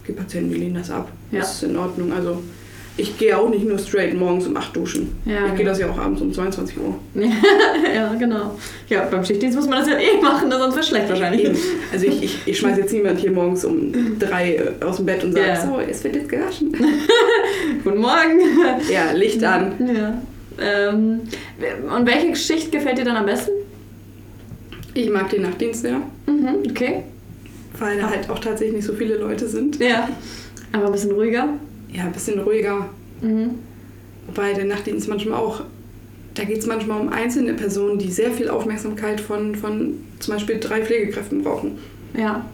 [0.00, 1.10] es gibt Patienten, die lehnen das ab.
[1.30, 1.40] Ja.
[1.40, 2.12] Das ist in Ordnung.
[2.12, 2.42] Also
[3.00, 5.12] ich gehe auch nicht nur straight morgens um 8 duschen.
[5.24, 6.94] Ja, ich gehe das ja auch abends um 22 Uhr.
[7.94, 8.56] ja, genau.
[8.88, 11.44] Ja, beim Schichtdienst muss man das ja eh machen, sonst wäre schlecht wahrscheinlich.
[11.46, 11.56] Eben.
[11.92, 15.32] Also ich, ich, ich schmeiße jetzt niemand hier morgens um 3 aus dem Bett und
[15.32, 15.60] sage, Ja.
[15.66, 16.72] so, es wird jetzt gewaschen.
[17.84, 18.38] Guten Morgen.
[18.92, 19.72] ja, Licht an.
[19.94, 20.20] Ja.
[20.62, 21.20] Ähm,
[21.96, 23.52] und welche Schicht gefällt dir dann am besten?
[24.94, 27.04] Ich mag den Nachtdienst sehr, Mhm, okay.
[27.78, 29.78] weil da halt auch tatsächlich nicht so viele Leute sind.
[29.80, 30.08] Ja.
[30.72, 31.48] Aber ein bisschen ruhiger.
[31.92, 32.88] Ja, ein bisschen ruhiger.
[33.20, 33.50] Mhm.
[34.26, 35.62] Wobei der Nachtdienst manchmal auch,
[36.34, 40.58] da geht es manchmal um einzelne Personen, die sehr viel Aufmerksamkeit von, von zum Beispiel
[40.60, 41.78] drei Pflegekräften brauchen.
[42.16, 42.44] Ja.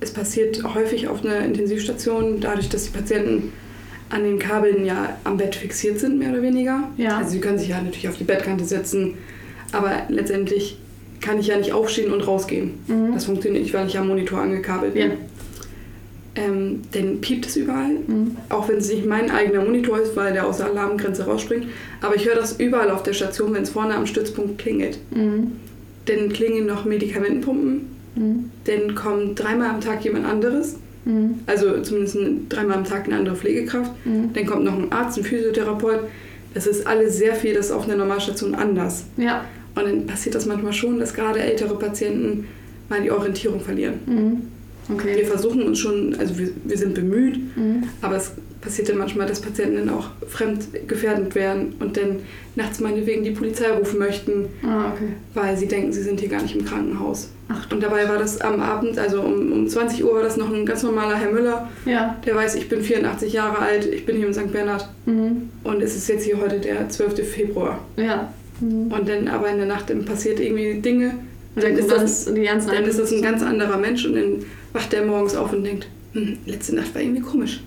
[0.00, 3.52] Es passiert häufig auf einer Intensivstation, dadurch, dass die Patienten
[4.08, 6.88] an den Kabeln ja am Bett fixiert sind, mehr oder weniger.
[6.96, 7.18] Ja.
[7.18, 9.14] Also sie können sich ja natürlich auf die Bettkante setzen,
[9.72, 10.78] aber letztendlich
[11.20, 12.74] kann ich ja nicht aufstehen und rausgehen.
[12.86, 13.14] Mhm.
[13.14, 15.10] Das funktioniert nicht, weil ich am Monitor angekabelt bin.
[15.10, 15.16] Ja.
[16.36, 18.36] Ähm, dann piept es überall, Mhm.
[18.50, 21.66] auch wenn es nicht mein eigener Monitor ist, weil der aus der Alarmgrenze rausspringt.
[22.02, 24.98] Aber ich höre das überall auf der Station, wenn es vorne am Stützpunkt klingelt.
[25.10, 25.52] Mhm.
[26.04, 28.50] Dann klingen noch Medikamentenpumpen, Mhm.
[28.64, 31.36] dann kommt dreimal am Tag jemand anderes, Mhm.
[31.46, 32.18] also zumindest
[32.50, 33.92] dreimal am Tag eine andere Pflegekraft.
[34.04, 34.34] Mhm.
[34.34, 36.00] Dann kommt noch ein Arzt, ein Physiotherapeut.
[36.52, 39.04] Das ist alles sehr viel, das ist auf einer Normalstation anders.
[39.16, 39.44] Ja.
[39.74, 42.46] Und dann passiert das manchmal schon, dass gerade ältere Patienten
[42.88, 43.94] mal die Orientierung verlieren.
[44.88, 44.94] Mhm.
[45.04, 45.24] Wir Okay.
[45.24, 47.84] versuchen uns schon, also wir, wir sind bemüht, Mhm.
[48.02, 52.16] aber es passiert dann manchmal, dass Patienten dann auch fremdgefährdet werden und dann
[52.56, 55.08] nachts meinetwegen die Polizei rufen möchten, Ah, okay.
[55.34, 57.28] weil sie denken, sie sind hier gar nicht im Krankenhaus.
[57.48, 60.52] Ach, Und dabei war das am Abend, also um, um 20 Uhr war das noch
[60.52, 62.16] ein ganz normaler Herr Müller, ja.
[62.26, 64.50] der weiß, ich bin 84 Jahre alt, ich bin hier im St.
[64.52, 65.50] Bernhard Mhm.
[65.62, 67.22] und es ist jetzt hier heute der 12.
[67.24, 67.78] Februar.
[67.96, 68.32] Ja.
[68.60, 68.90] Mhm.
[68.90, 71.12] Und dann aber in der Nacht dann passiert irgendwie Dinge,
[71.54, 72.36] dann ist das, dann
[72.84, 74.44] ist das ein ganz anderer Mensch und dann
[74.76, 77.62] wacht der morgens auf und denkt, hm, letzte Nacht war irgendwie komisch.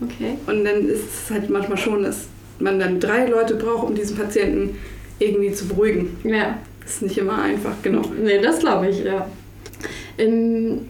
[0.00, 0.38] Okay.
[0.46, 2.26] Und dann ist es halt manchmal schon, dass
[2.58, 4.76] man dann drei Leute braucht, um diesen Patienten
[5.18, 6.16] irgendwie zu beruhigen.
[6.24, 6.58] Ja.
[6.82, 8.02] Das ist nicht immer einfach, genau.
[8.22, 9.26] Nee, das glaube ich, ja.
[10.16, 10.82] In,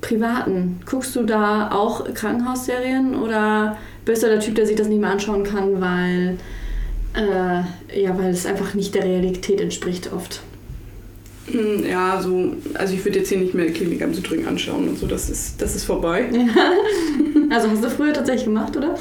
[0.00, 5.00] Privaten, guckst du da auch Krankenhausserien oder bist du der Typ, der sich das nicht
[5.00, 6.38] mehr anschauen kann, weil,
[7.14, 10.42] äh, ja, weil es einfach nicht der Realität entspricht oft?
[11.52, 14.98] Hm, Ja, so, also ich würde jetzt hier nicht mehr Klinik am Südring anschauen und
[14.98, 16.26] so, das ist, das ist vorbei.
[17.50, 18.94] Also hast du früher tatsächlich gemacht, oder?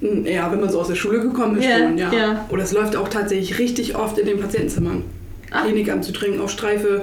[0.00, 2.10] Hm, Ja, wenn man so aus der Schule gekommen ist Ja, schon, ja.
[2.12, 2.46] ja.
[2.50, 5.02] Oder es läuft auch tatsächlich richtig oft in den Patientenzimmern.
[5.50, 5.64] Ah.
[5.64, 7.02] Klinik am Südring auf Streife,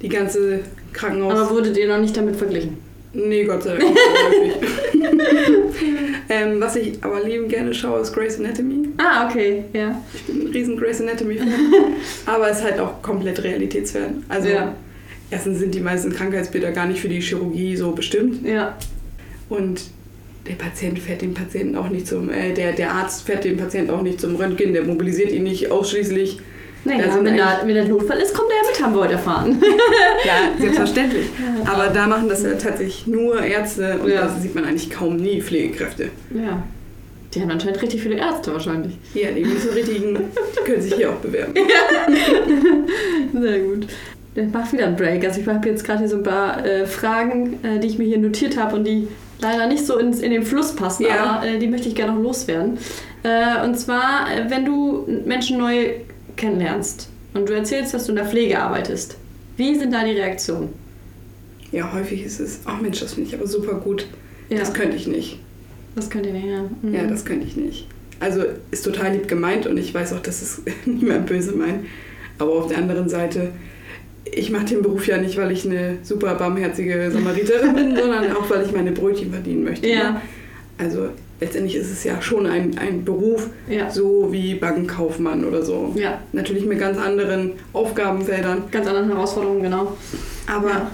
[0.00, 0.60] die ganze
[0.92, 1.32] Krankenhaus.
[1.32, 2.76] Aber wurdet ihr noch nicht damit verglichen?
[3.14, 3.94] Nee, Gott sei Dank.
[6.28, 8.88] ähm, was ich aber lieben gerne schaue, ist Grey's Anatomy.
[8.98, 10.00] Ah, okay, ja.
[10.14, 11.48] Ich bin ein riesen Grey's Anatomy-Fan.
[12.26, 14.24] aber es ist halt auch komplett realitätsfern.
[14.28, 14.74] Also Ja.
[15.30, 18.46] erstens sind die meisten Krankheitsbilder gar nicht für die Chirurgie so bestimmt.
[18.46, 18.76] Ja,
[19.48, 19.82] Und
[20.48, 23.90] der Patient fährt den Patienten auch nicht zum, äh, der, der Arzt fährt den Patienten
[23.92, 26.40] auch nicht zum Röntgen, der mobilisiert ihn nicht ausschließlich.
[26.84, 29.12] Naja, sind wenn, da, wenn der Notfall ist, kommt er ja mit, haben wir heute
[29.14, 29.62] erfahren.
[30.24, 31.26] Ja, selbstverständlich.
[31.64, 34.22] Aber da machen das ja tatsächlich nur Ärzte und Ja.
[34.22, 36.10] da sieht man eigentlich kaum nie Pflegekräfte.
[36.34, 36.62] ja.
[37.34, 38.92] Die haben anscheinend richtig viele Ärzte wahrscheinlich.
[39.14, 40.18] Ja, die so richtigen
[40.66, 41.54] können sich hier auch bewerben.
[43.32, 43.86] Sehr gut.
[44.34, 45.24] Dann mach wieder einen Break.
[45.24, 48.04] Also ich habe jetzt gerade hier so ein paar äh, Fragen, äh, die ich mir
[48.04, 49.08] hier notiert habe und die
[49.40, 51.24] leider nicht so ins, in den Fluss passen, Ja.
[51.40, 52.78] aber äh, die möchte ich gerne noch loswerden.
[53.22, 55.86] Äh, und zwar, äh, wenn du Menschen neu
[56.42, 59.16] kennenlernst und du erzählst, dass du in der Pflege arbeitest,
[59.56, 60.70] wie sind da die Reaktionen?
[61.70, 64.06] Ja, häufig ist es, ach Mensch, das finde ich aber super gut.
[64.50, 65.38] Ja, Das könnte ich nicht.
[65.94, 66.64] das könnt ihr nicht, ja.
[66.82, 66.94] Mhm.
[66.94, 67.86] Ja, das könnte ich nicht.
[68.20, 71.86] Also ist total lieb gemeint und ich weiß auch, dass es niemand böse meint.
[72.38, 73.48] Aber auf der anderen Seite,
[74.24, 78.48] ich mache den Beruf ja nicht, weil ich eine super barmherzige Samariterin bin, sondern auch,
[78.50, 79.88] weil ich meine Brötchen verdienen möchte.
[79.88, 80.12] Ja.
[80.12, 80.20] Ne?
[80.78, 81.08] Also
[81.42, 83.90] letztendlich ist es ja schon ein, ein Beruf, Ja.
[83.90, 85.92] so wie Bankenkaufmann oder so.
[85.96, 88.64] ja, Natürlich mit ganz anderen Aufgabenfeldern.
[88.70, 89.96] ganz anderen Herausforderungen, genau.
[90.46, 90.90] Aber Ja.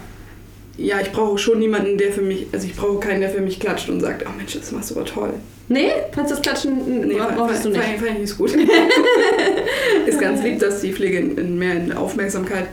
[0.79, 3.61] ja, ich brauche schon niemanden, der für mich, also ich brauche keinen, der für mich
[3.61, 5.35] klatscht und sagt, oh Mensch, das machst du aber toll.
[5.71, 7.81] Nee, falls das Klatschen Nee, bra- brauchst du nicht.
[7.83, 8.53] Fand, fand ich nicht gut.
[10.07, 12.67] ist ganz lieb, dass die Pflege in, in mehr in Aufmerksamkeit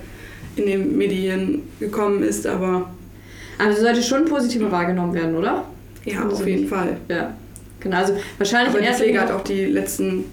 [0.55, 2.89] in den Medien gekommen ist, aber
[3.57, 5.65] Aber sie sollte schon positiver wahrgenommen werden, oder?
[6.05, 6.95] ja, Also auf jeden Fall.
[7.09, 7.35] Ja.
[7.85, 9.33] Genau, also wahrscheinlich Aber in die erster Pflege Linie.
[9.33, 10.25] hat auch die letzten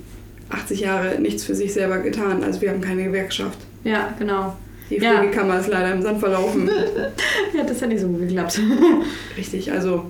[0.51, 2.43] 80 Jahre nichts für sich selber getan.
[2.43, 3.59] Also wir haben keine Gewerkschaft.
[3.85, 4.57] Ja, genau.
[4.91, 5.19] Die Ja.
[5.19, 6.69] Pflegekammer ist leider im Sand verlaufen.
[7.57, 8.59] Ja, das hat nicht so gut geklappt.
[9.37, 10.07] Richtig, also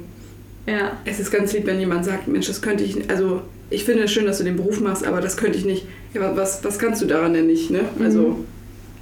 [0.66, 0.93] ja.
[1.05, 4.12] es ist ganz lieb, wenn jemand sagt, Mensch, das könnte ich, also ich finde es
[4.12, 5.86] schön, dass du den Beruf machst, aber das könnte ich nicht.
[6.14, 7.80] Ja, aber was, was kannst du daran denn nicht, ne?
[8.01, 8.45] Also Mhm.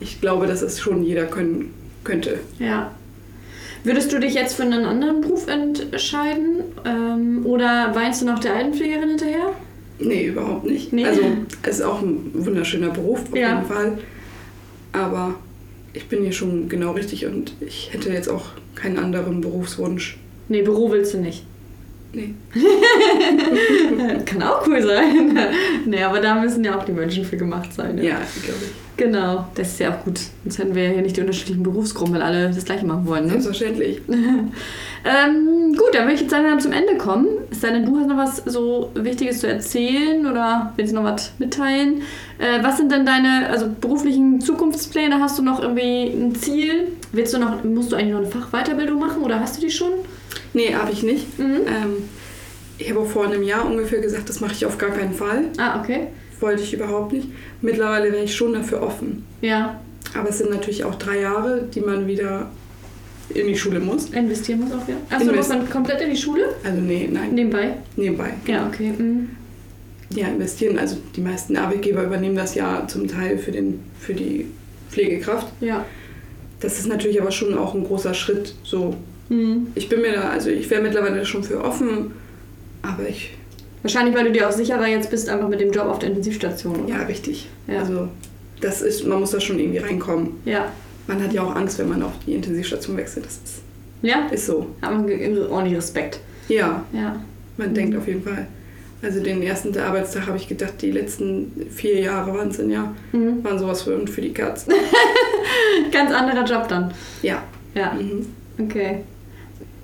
[0.01, 1.75] ich glaube, dass es schon jeder können
[2.05, 2.39] könnte.
[2.59, 2.93] Ja.
[3.85, 6.63] Würdest du dich jetzt für einen anderen Beruf entscheiden?
[6.85, 9.53] Ähm, oder weinst du noch der Altenpflegerin hinterher?
[9.99, 10.93] Nee, überhaupt nicht.
[10.93, 11.05] Nee?
[11.05, 11.23] Also
[11.63, 13.55] es ist auch ein wunderschöner Beruf, auf Ja.
[13.57, 13.99] jeden Fall.
[14.93, 15.35] Aber
[15.93, 20.19] ich bin hier schon genau richtig und ich hätte jetzt auch keinen anderen Berufswunsch.
[20.49, 21.45] Nee, Büro willst du nicht.
[22.13, 22.35] Nee.
[24.25, 25.39] Kann auch cool sein.
[25.87, 27.97] nee, aber da müssen ja auch die Menschen für gemacht sein.
[27.99, 28.73] Ja, glaube ich.
[28.97, 30.21] Genau, das ist ja auch gut.
[30.43, 33.25] Sonst hätten wir ja hier nicht die unterschiedlichen Berufsgruppen, weil alle das gleiche machen wollen.
[33.25, 33.31] Ne?
[33.31, 34.03] Selbstverständlich.
[35.03, 37.27] Ähm, gut, dann würde ich jetzt sagen, wir haben zum Ende kommen.
[37.53, 41.33] Sei denn, du hast noch was so Wichtiges zu erzählen oder willst du noch was
[41.39, 42.03] mitteilen?
[42.39, 45.19] Äh, was sind denn deine also beruflichen Zukunftspläne?
[45.19, 46.89] Hast du noch irgendwie ein Ziel?
[47.13, 49.93] Willst du noch, musst du eigentlich noch eine Fachweiterbildung machen oder hast du die schon?
[50.55, 51.39] Nee, habe ich nicht.
[51.39, 51.61] Mhm.
[51.67, 51.93] Ähm,
[52.79, 55.45] ich habe auch vor einem Jahr ungefähr gesagt, das mache ich auf gar keinen Fall.
[55.59, 56.09] Ah, okay.
[56.41, 57.29] Wollte ich überhaupt nicht.
[57.61, 59.25] Mittlerweile wäre ich schon dafür offen.
[59.43, 59.81] Ja,
[60.19, 62.51] Aber es sind natürlich auch drei Jahre, die man wieder
[63.35, 64.07] in die Schule muss.
[64.11, 64.97] investieren muss auch wieder.
[65.11, 66.47] Achso, muss man komplett in die Schule?
[66.65, 67.75] Also nee, nein, Nebenbei?
[67.97, 68.33] nebenbei.
[68.47, 68.93] Ja, okay.
[68.97, 69.31] Mhm.
[70.17, 70.79] Ja, investieren.
[70.79, 74.47] Also die meisten Arbeitgeber übernehmen das ja zum Teil für, den, für die
[74.91, 75.47] Pflegekraft.
[75.61, 75.85] Ja.
[76.59, 78.55] Das ist natürlich aber schon auch ein großer Schritt.
[78.65, 78.97] So,
[79.31, 79.69] Mhm.
[79.75, 82.13] ich bin mir da, also ich wäre mittlerweile schon für offen,
[82.83, 83.31] aber ich,
[83.83, 86.85] Wahrscheinlich, weil du dir auch sicherer jetzt bist, einfach mit dem Job auf der Intensivstation,
[86.85, 86.95] oder?
[86.97, 87.49] ja, richtig.
[87.67, 87.79] Ja.
[87.79, 88.09] Also
[88.61, 90.33] das ist, man muss da schon irgendwie reinkommen.
[90.45, 90.71] Ja.
[91.07, 93.25] Man hat ja auch Angst, wenn man auf die Intensivstation wechselt.
[93.25, 93.63] Das ist,
[94.03, 94.27] Ja?
[94.31, 94.67] ist so.
[94.83, 95.09] Hat man
[95.49, 96.21] ordentlich Respekt.
[96.49, 97.23] Ja, Ja.
[97.57, 97.75] man Mhm.
[97.75, 98.47] denkt auf jeden Fall.
[99.03, 103.43] Also den ersten Arbeitstag habe ich gedacht, die letzten vier Jahre waren es ja, Mhm.
[103.43, 104.67] waren sowas für, für die Katz.
[105.91, 106.93] Ganz anderer Job dann.
[107.23, 107.43] Ja.
[107.75, 108.27] Ja, Mhm.
[108.63, 108.99] okay.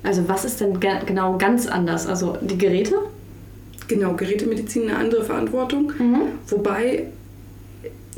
[0.02, 2.06] Also was ist denn ge- genau ganz anders?
[2.06, 2.94] Also die Geräte?
[3.88, 5.92] Genau, Gerätemedizin eine andere Verantwortung.
[5.98, 6.22] Mhm.
[6.48, 7.06] Wobei,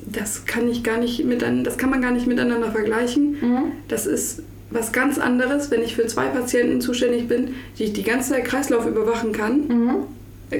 [0.07, 3.37] das kann ich gar nicht miteinander, das kann man gar nicht miteinander vergleichen.
[3.41, 3.63] Mhm.
[3.89, 8.03] Das ist was ganz anderes, wenn ich für zwei Patienten zuständig bin, die ich die
[8.03, 9.95] ganze Zeit Kreislauf überwachen kann, Mhm.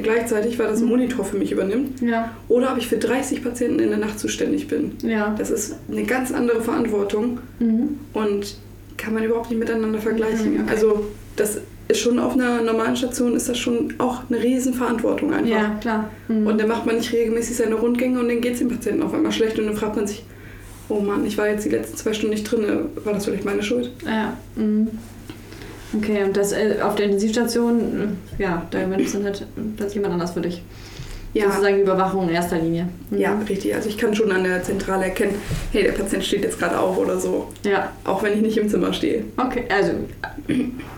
[0.03, 3.81] gleichzeitig, weil das ein Monitor für mich übernimmt, Ja, oder ob ich für 30 Patienten
[3.81, 4.93] in der Nacht zuständig bin.
[5.03, 5.35] ja.
[5.39, 7.99] Das ist eine ganz andere Verantwortung Mhm.
[8.15, 8.57] und
[8.99, 10.65] kann man überhaupt nicht miteinander vergleichen.
[10.65, 10.69] Mhm.
[10.69, 15.49] Also das ist schon auf einer normalen Station ist das schon auch eine Riesenverantwortung einfach.
[15.49, 16.11] Ja, klar.
[16.29, 16.47] Mhm.
[16.47, 19.15] Und dann macht man nicht regelmäßig seine Rundgänge und dann geht es dem Patienten auf
[19.15, 20.25] einmal schlecht und dann fragt man sich,
[20.91, 22.67] oh Mann, ich war jetzt die letzten zwei Stunden nicht drin,
[23.05, 23.91] war das vielleicht meine Schuld?
[24.05, 24.37] Ja.
[24.57, 24.89] Mhm.
[25.97, 29.47] Okay, und das äh, auf der Intensivstation, äh, ja, da es dann halt
[29.77, 30.63] plötzlich jemand anders für dich.
[31.35, 32.89] Ja, Sozusagen die Überwachung in erster Linie.
[33.11, 33.19] Mhm.
[33.19, 33.75] ja, richtig.
[33.75, 35.35] Also ich kann schon an der Zentrale erkennen,
[35.73, 38.69] hey, der Patient steht jetzt gerade auf oder so, Ja, auch wenn ich nicht im
[38.69, 39.25] Zimmer stehe.
[39.37, 39.65] okay.
[39.69, 39.93] Also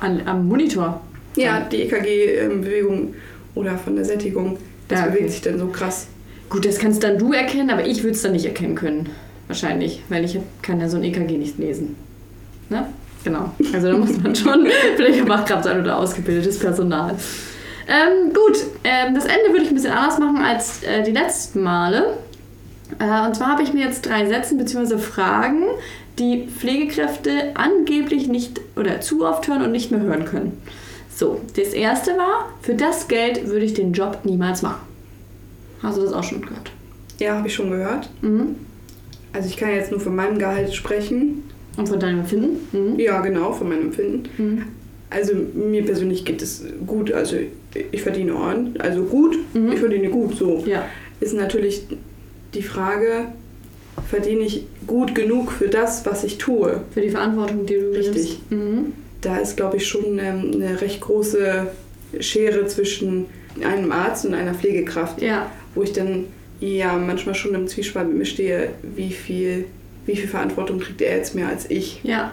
[0.01, 1.01] an, am Monitor.
[1.37, 3.14] Ja, die EKG-Bewegung
[3.55, 4.59] oder von der Sättigung,
[4.89, 5.14] das Ja, okay.
[5.16, 6.07] bewegt sich dann so krass.
[6.49, 9.09] Gut, das kannst dann du erkennen, aber ich würde es dann nicht erkennen können.
[9.47, 11.97] Wahrscheinlich, weil ich kann ja so ein EKG nicht lesen.
[12.68, 12.87] Ne?
[13.24, 13.53] Genau.
[13.72, 14.66] Also da muss man schon
[14.97, 17.16] Pflegefachkraft sein oder ausgebildetes Personal.
[17.89, 21.62] Ähm, gut, ähm, das Ende würde ich ein bisschen anders machen als äh, die letzten
[21.62, 22.18] Male.
[22.99, 24.99] Äh, und zwar habe ich mir jetzt drei Sätze bzw.
[24.99, 25.64] Fragen,
[26.18, 30.61] die Pflegekräfte angeblich nicht oder zu oft hören und nicht mehr hören können.
[31.14, 34.81] So, das erste war, für das Geld würde ich den Job niemals machen.
[35.83, 36.70] Hast du das auch schon gehört?
[37.18, 38.09] Ja, habe ich schon gehört.
[38.22, 38.57] Mhm.
[39.33, 41.45] Also ich kann jetzt nur von meinem Gehalt sprechen.
[41.76, 42.59] Und von deinem Empfinden?
[42.72, 42.99] Mhm.
[42.99, 44.28] Ja, genau, von meinem Empfinden.
[44.37, 44.62] Mhm.
[45.09, 47.12] Also mir persönlich geht es gut.
[47.12, 47.37] Also
[47.93, 48.83] ich verdiene ordentlich.
[48.83, 49.73] Also gut, Mhm.
[49.73, 50.37] ich verdiene gut.
[50.37, 50.87] So Ja.
[51.21, 51.83] ist natürlich
[52.55, 53.27] die Frage,
[54.09, 56.81] verdiene ich gut genug für das, was ich tue?
[56.93, 58.39] Für die Verantwortung, die du Richtig.
[58.51, 58.93] Mhm.
[59.21, 61.66] Da ist, glaube ich, schon ähm, eine recht große
[62.21, 63.27] Schere zwischen
[63.62, 65.51] einem Arzt und einer Pflegekraft, Ja.
[65.75, 66.25] wo ich dann
[66.61, 69.66] ja manchmal schon im Zwiespalt mit mir stehe, wie viel,
[70.07, 72.01] wie viel Verantwortung kriegt er jetzt mehr als ich.
[72.03, 72.33] Ja.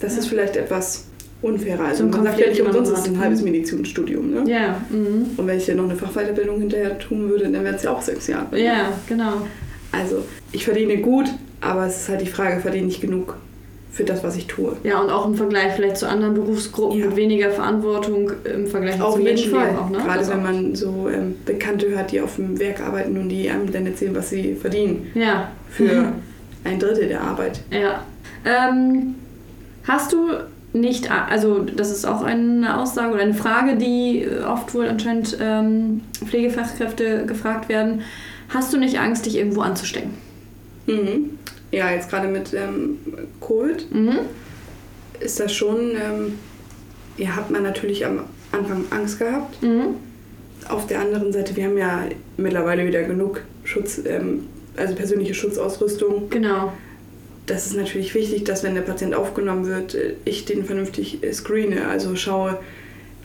[0.00, 0.18] Das Ja.
[0.20, 1.06] ist vielleicht etwas
[1.46, 1.84] unfairer.
[1.86, 3.50] Also So man sagt ja nicht umsonst, es ist ein halbes Mhm.
[3.50, 4.30] Medizinstudium.
[4.30, 4.44] Ne?
[4.50, 4.80] Ja.
[4.90, 5.26] Mhm.
[5.36, 8.02] Und wenn ich dann noch eine Fachweiterbildung hinterher tun würde, dann wären es ja auch
[8.02, 8.60] sechs Jahre.
[8.60, 9.32] Ja, genau.
[9.92, 10.22] Also
[10.52, 11.26] ich verdiene gut,
[11.60, 13.36] aber es ist halt die Frage, verdiene ich genug
[13.92, 14.76] für das, was ich tue?
[14.84, 17.06] Ja, und auch im Vergleich vielleicht zu anderen Berufsgruppen Ja.
[17.06, 19.70] mit weniger Verantwortung im Vergleich Auf zu jeden Fall.
[19.74, 19.96] auch, ne?
[19.98, 23.48] Gerade Das wenn man so ähm, Bekannte hat, die auf dem Werk arbeiten und die
[23.48, 25.50] einem dann erzählen, was sie verdienen Ja.
[25.70, 26.12] für
[26.64, 27.60] ein Drittel der Arbeit.
[27.70, 28.02] Ja.
[28.44, 29.14] Ähm,
[29.84, 30.28] hast du
[30.80, 35.36] nicht, also das ist auch eine Aussage oder eine Frage, die äh, oft wohl anscheinend
[35.40, 38.02] ähm, Pflegefachkräfte gefragt werden.
[38.48, 40.10] Hast du nicht Angst, dich irgendwo anzustecken?
[40.86, 41.30] Mhm.
[41.72, 42.98] Ja, jetzt gerade mit ähm,
[43.40, 44.18] Covid Mhm.
[45.20, 46.38] ist das schon, ähm,
[47.16, 48.20] ja, hat man natürlich am
[48.52, 49.62] Anfang Angst gehabt.
[49.62, 49.96] Mhm.
[50.68, 52.04] Auf der anderen Seite, wir haben ja
[52.36, 54.44] mittlerweile wieder genug Schutz, ähm,
[54.76, 56.28] also persönliche Schutzausrüstung.
[56.30, 56.72] Genau.
[57.46, 62.16] Das ist natürlich wichtig, dass wenn der Patient aufgenommen wird, ich den vernünftig screene, also
[62.16, 62.58] schaue,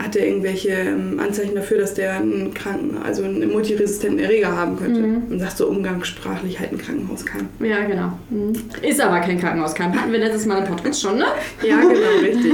[0.01, 4.77] hat er irgendwelche ähm, Anzeichen dafür, dass der einen kranken, also einen multiresistenten Erreger haben
[4.77, 5.01] könnte.
[5.01, 5.23] Mhm.
[5.29, 7.49] Und sagt so umgangssprachlich halt ein Krankenhauskeim.
[7.59, 8.17] Ja, genau.
[8.29, 8.53] Mhm.
[8.81, 9.93] Ist aber kein Krankenhauskeim.
[9.93, 11.25] Hatten wir letztes Mal im Podcast schon, ne?
[11.63, 12.53] Ja, genau, richtig.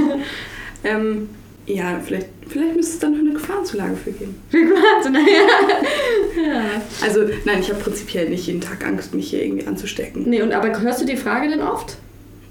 [0.84, 1.28] Ähm,
[1.66, 4.34] ja, vielleicht, vielleicht müsste es dann noch eine Gefahrenzulage für geben.
[4.98, 5.24] Also, naja.
[6.36, 6.62] ja.
[7.02, 10.24] Also, nein, ich habe prinzipiell nicht jeden Tag Angst, mich hier irgendwie anzustecken.
[10.28, 11.96] Nee, und aber hörst du die Frage denn oft?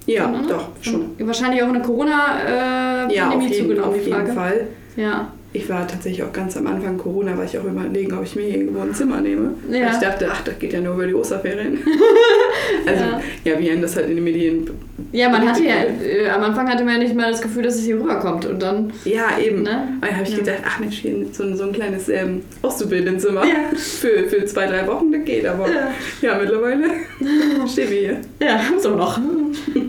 [0.05, 1.15] Ja, doch, schon.
[1.17, 4.33] Von- Wahrscheinlich auch eine Corona-Pandemie Ja, auf jeden, zugenommen, auf jeden Frage.
[4.33, 4.67] Fall.
[4.95, 5.31] Ja.
[5.53, 8.43] Ich war tatsächlich auch ganz am Anfang Corona, war ich auch überlegen, ob ich mir
[8.43, 9.53] hier irgendwo ein Zimmer nehme.
[9.71, 9.85] Ja.
[9.85, 11.79] Weil ich dachte, ach, das geht ja nur über die Osterferien.
[12.85, 13.21] also, Ja.
[13.53, 13.59] ja.
[13.59, 14.69] wie einem das halt in den Medien.
[15.13, 17.75] Ja, man hatte ja, äh, am Anfang hatte man ja nicht mal das Gefühl, dass
[17.75, 18.45] es hier rüberkommt.
[18.45, 18.91] Und dann.
[19.05, 19.63] Ja, eben.
[19.63, 19.87] ne?
[19.95, 20.37] Und dann habe ich Ja.
[20.39, 23.55] gedacht, ach Mensch, hier so ein, so ein kleines ähm, Auszubildendenzimmer Ja.
[23.75, 25.67] für, für zwei, drei Wochen, das geht aber.
[25.69, 25.91] Ja.
[26.21, 26.87] Ja, mittlerweile
[27.67, 28.21] stehen wir hier.
[28.41, 29.19] Ja, so noch.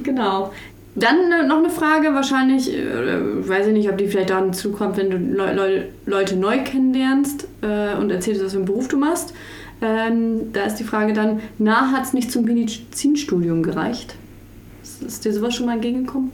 [0.04, 0.52] genau.
[0.98, 4.96] Dann äh, noch eine Frage, wahrscheinlich, äh, weiß ich nicht, ob die vielleicht dann zukommt,
[4.96, 8.96] wenn du Leu Leu Leute neu kennenlernst äh, und erzählst, was für einen Beruf du
[8.96, 9.34] machst.
[9.80, 14.16] Ähm, da ist die Frage dann, na, hat es nicht zum Medizinstudium gereicht?
[14.82, 16.32] Ist, ist dir sowas schon mal entgegengekommen?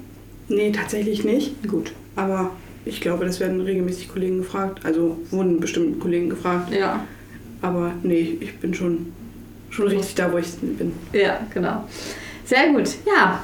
[0.48, 1.66] Nee, tatsächlich nicht.
[1.68, 1.92] Gut.
[2.16, 2.50] Aber
[2.84, 4.80] ich glaube, das werden regelmäßig Kollegen gefragt.
[4.84, 6.72] Also wurden bestimmt Kollegen gefragt.
[6.72, 7.04] Ja.
[7.60, 9.12] Aber nee, ich bin schon,
[9.70, 10.92] schon richtig da, wo ich bin.
[11.12, 11.84] Ja, genau.
[12.44, 12.90] Sehr gut.
[13.06, 13.42] Ja,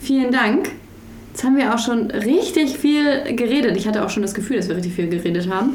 [0.00, 0.70] vielen Dank.
[1.32, 3.76] Jetzt haben wir auch schon richtig viel geredet.
[3.76, 5.74] Ich hatte auch schon das Gefühl, dass wir richtig viel geredet haben.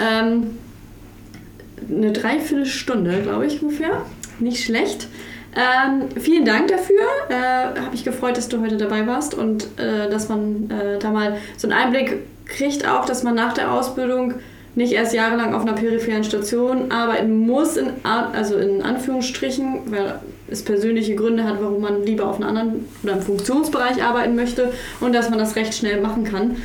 [0.00, 0.58] Ähm,
[1.90, 4.04] eine Dreiviertelstunde, glaube ich, ungefähr.
[4.38, 5.08] Nicht schlecht.
[5.54, 7.00] Ähm, vielen Dank dafür.
[7.28, 11.10] Äh, Habe ich gefreut, dass du heute dabei warst und äh, dass man äh, da
[11.10, 14.34] mal so einen Einblick kriegt, auch, dass man nach der Ausbildung
[14.78, 20.18] nicht erst jahrelang auf einer peripheren Station arbeiten muss, in, also in Anführungsstrichen, weil
[20.48, 24.72] es persönliche Gründe hat, warum man lieber auf einem anderen oder im Funktionsbereich arbeiten möchte
[25.00, 26.56] und dass man das recht schnell machen kann.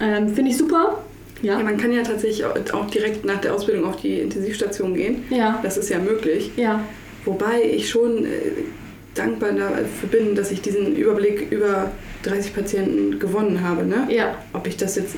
[0.00, 0.98] Ähm, Finde ich super.
[1.40, 1.64] Ja, Ja.
[1.64, 5.24] man kann ja tatsächlich auch auch direkt nach der Ausbildung auf die Intensivstation gehen.
[5.30, 5.58] Ja.
[5.62, 6.50] Das ist ja möglich.
[6.56, 6.84] Ja.
[7.24, 8.28] Wobei ich schon äh,
[9.14, 11.90] dankbar dafür bin, dass ich diesen Überblick über
[12.24, 13.84] 30 Patienten gewonnen habe.
[13.84, 14.06] Ne?
[14.08, 14.34] Ja.
[14.52, 15.16] Ob ich das jetzt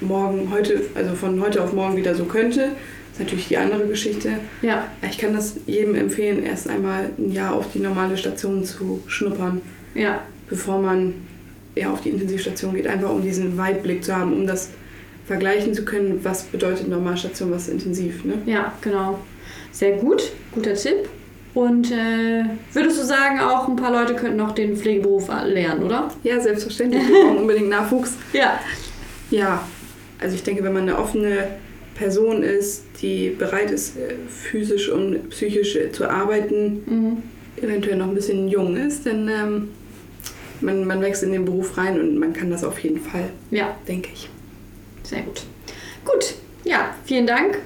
[0.00, 2.72] morgen, heute, also von heute auf morgen wieder so könnte,
[3.12, 4.30] ist natürlich die andere Geschichte.
[4.62, 4.88] Ja.
[5.08, 9.60] Ich kann das jedem empfehlen, erst einmal ein Jahr auf die normale Station zu schnuppern,
[9.94, 10.20] Ja.
[10.48, 11.14] bevor man
[11.76, 14.70] ja, auf die Intensivstation geht, einfach um diesen Weitblick zu haben, um das
[15.26, 18.24] vergleichen zu können, was bedeutet Normalstation, was intensiv.
[18.24, 18.34] Ne?
[18.46, 19.18] Ja, genau.
[19.72, 20.30] Sehr gut.
[20.52, 21.08] Guter Tipp.
[21.54, 26.10] Und äh, würdest du sagen, auch ein paar Leute könnten noch den Pflegeberuf lernen, oder?
[26.24, 27.02] Ja, selbstverständlich.
[27.08, 28.14] Wir brauchen unbedingt Nachwuchs.
[28.32, 28.58] Ja.
[29.30, 29.64] Ja,
[30.20, 31.48] also ich denke, wenn man eine offene
[31.94, 37.22] Person ist, die bereit ist, äh, physisch und psychisch äh, zu arbeiten, Mhm.
[37.62, 39.68] eventuell noch ein bisschen jung ist, dann ähm,
[40.60, 43.76] man, man wächst in den Beruf rein und man kann das auf jeden Fall, Ja,
[43.86, 44.28] denke ich.
[45.02, 45.42] sehr gut.
[46.04, 46.34] Gut,
[46.64, 47.58] ja, vielen Dank.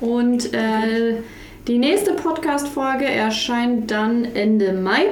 [0.00, 1.16] Und äh,
[1.68, 5.06] die nächste Podcast-Folge erscheint dann Ende Mai.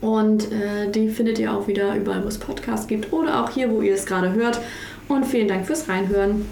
[0.00, 3.70] Und äh, die findet ihr auch wieder überall, wo es Podcasts gibt oder auch hier,
[3.70, 4.58] wo ihr es gerade hört.
[5.10, 6.46] Und vielen Dank fürs Reinhören.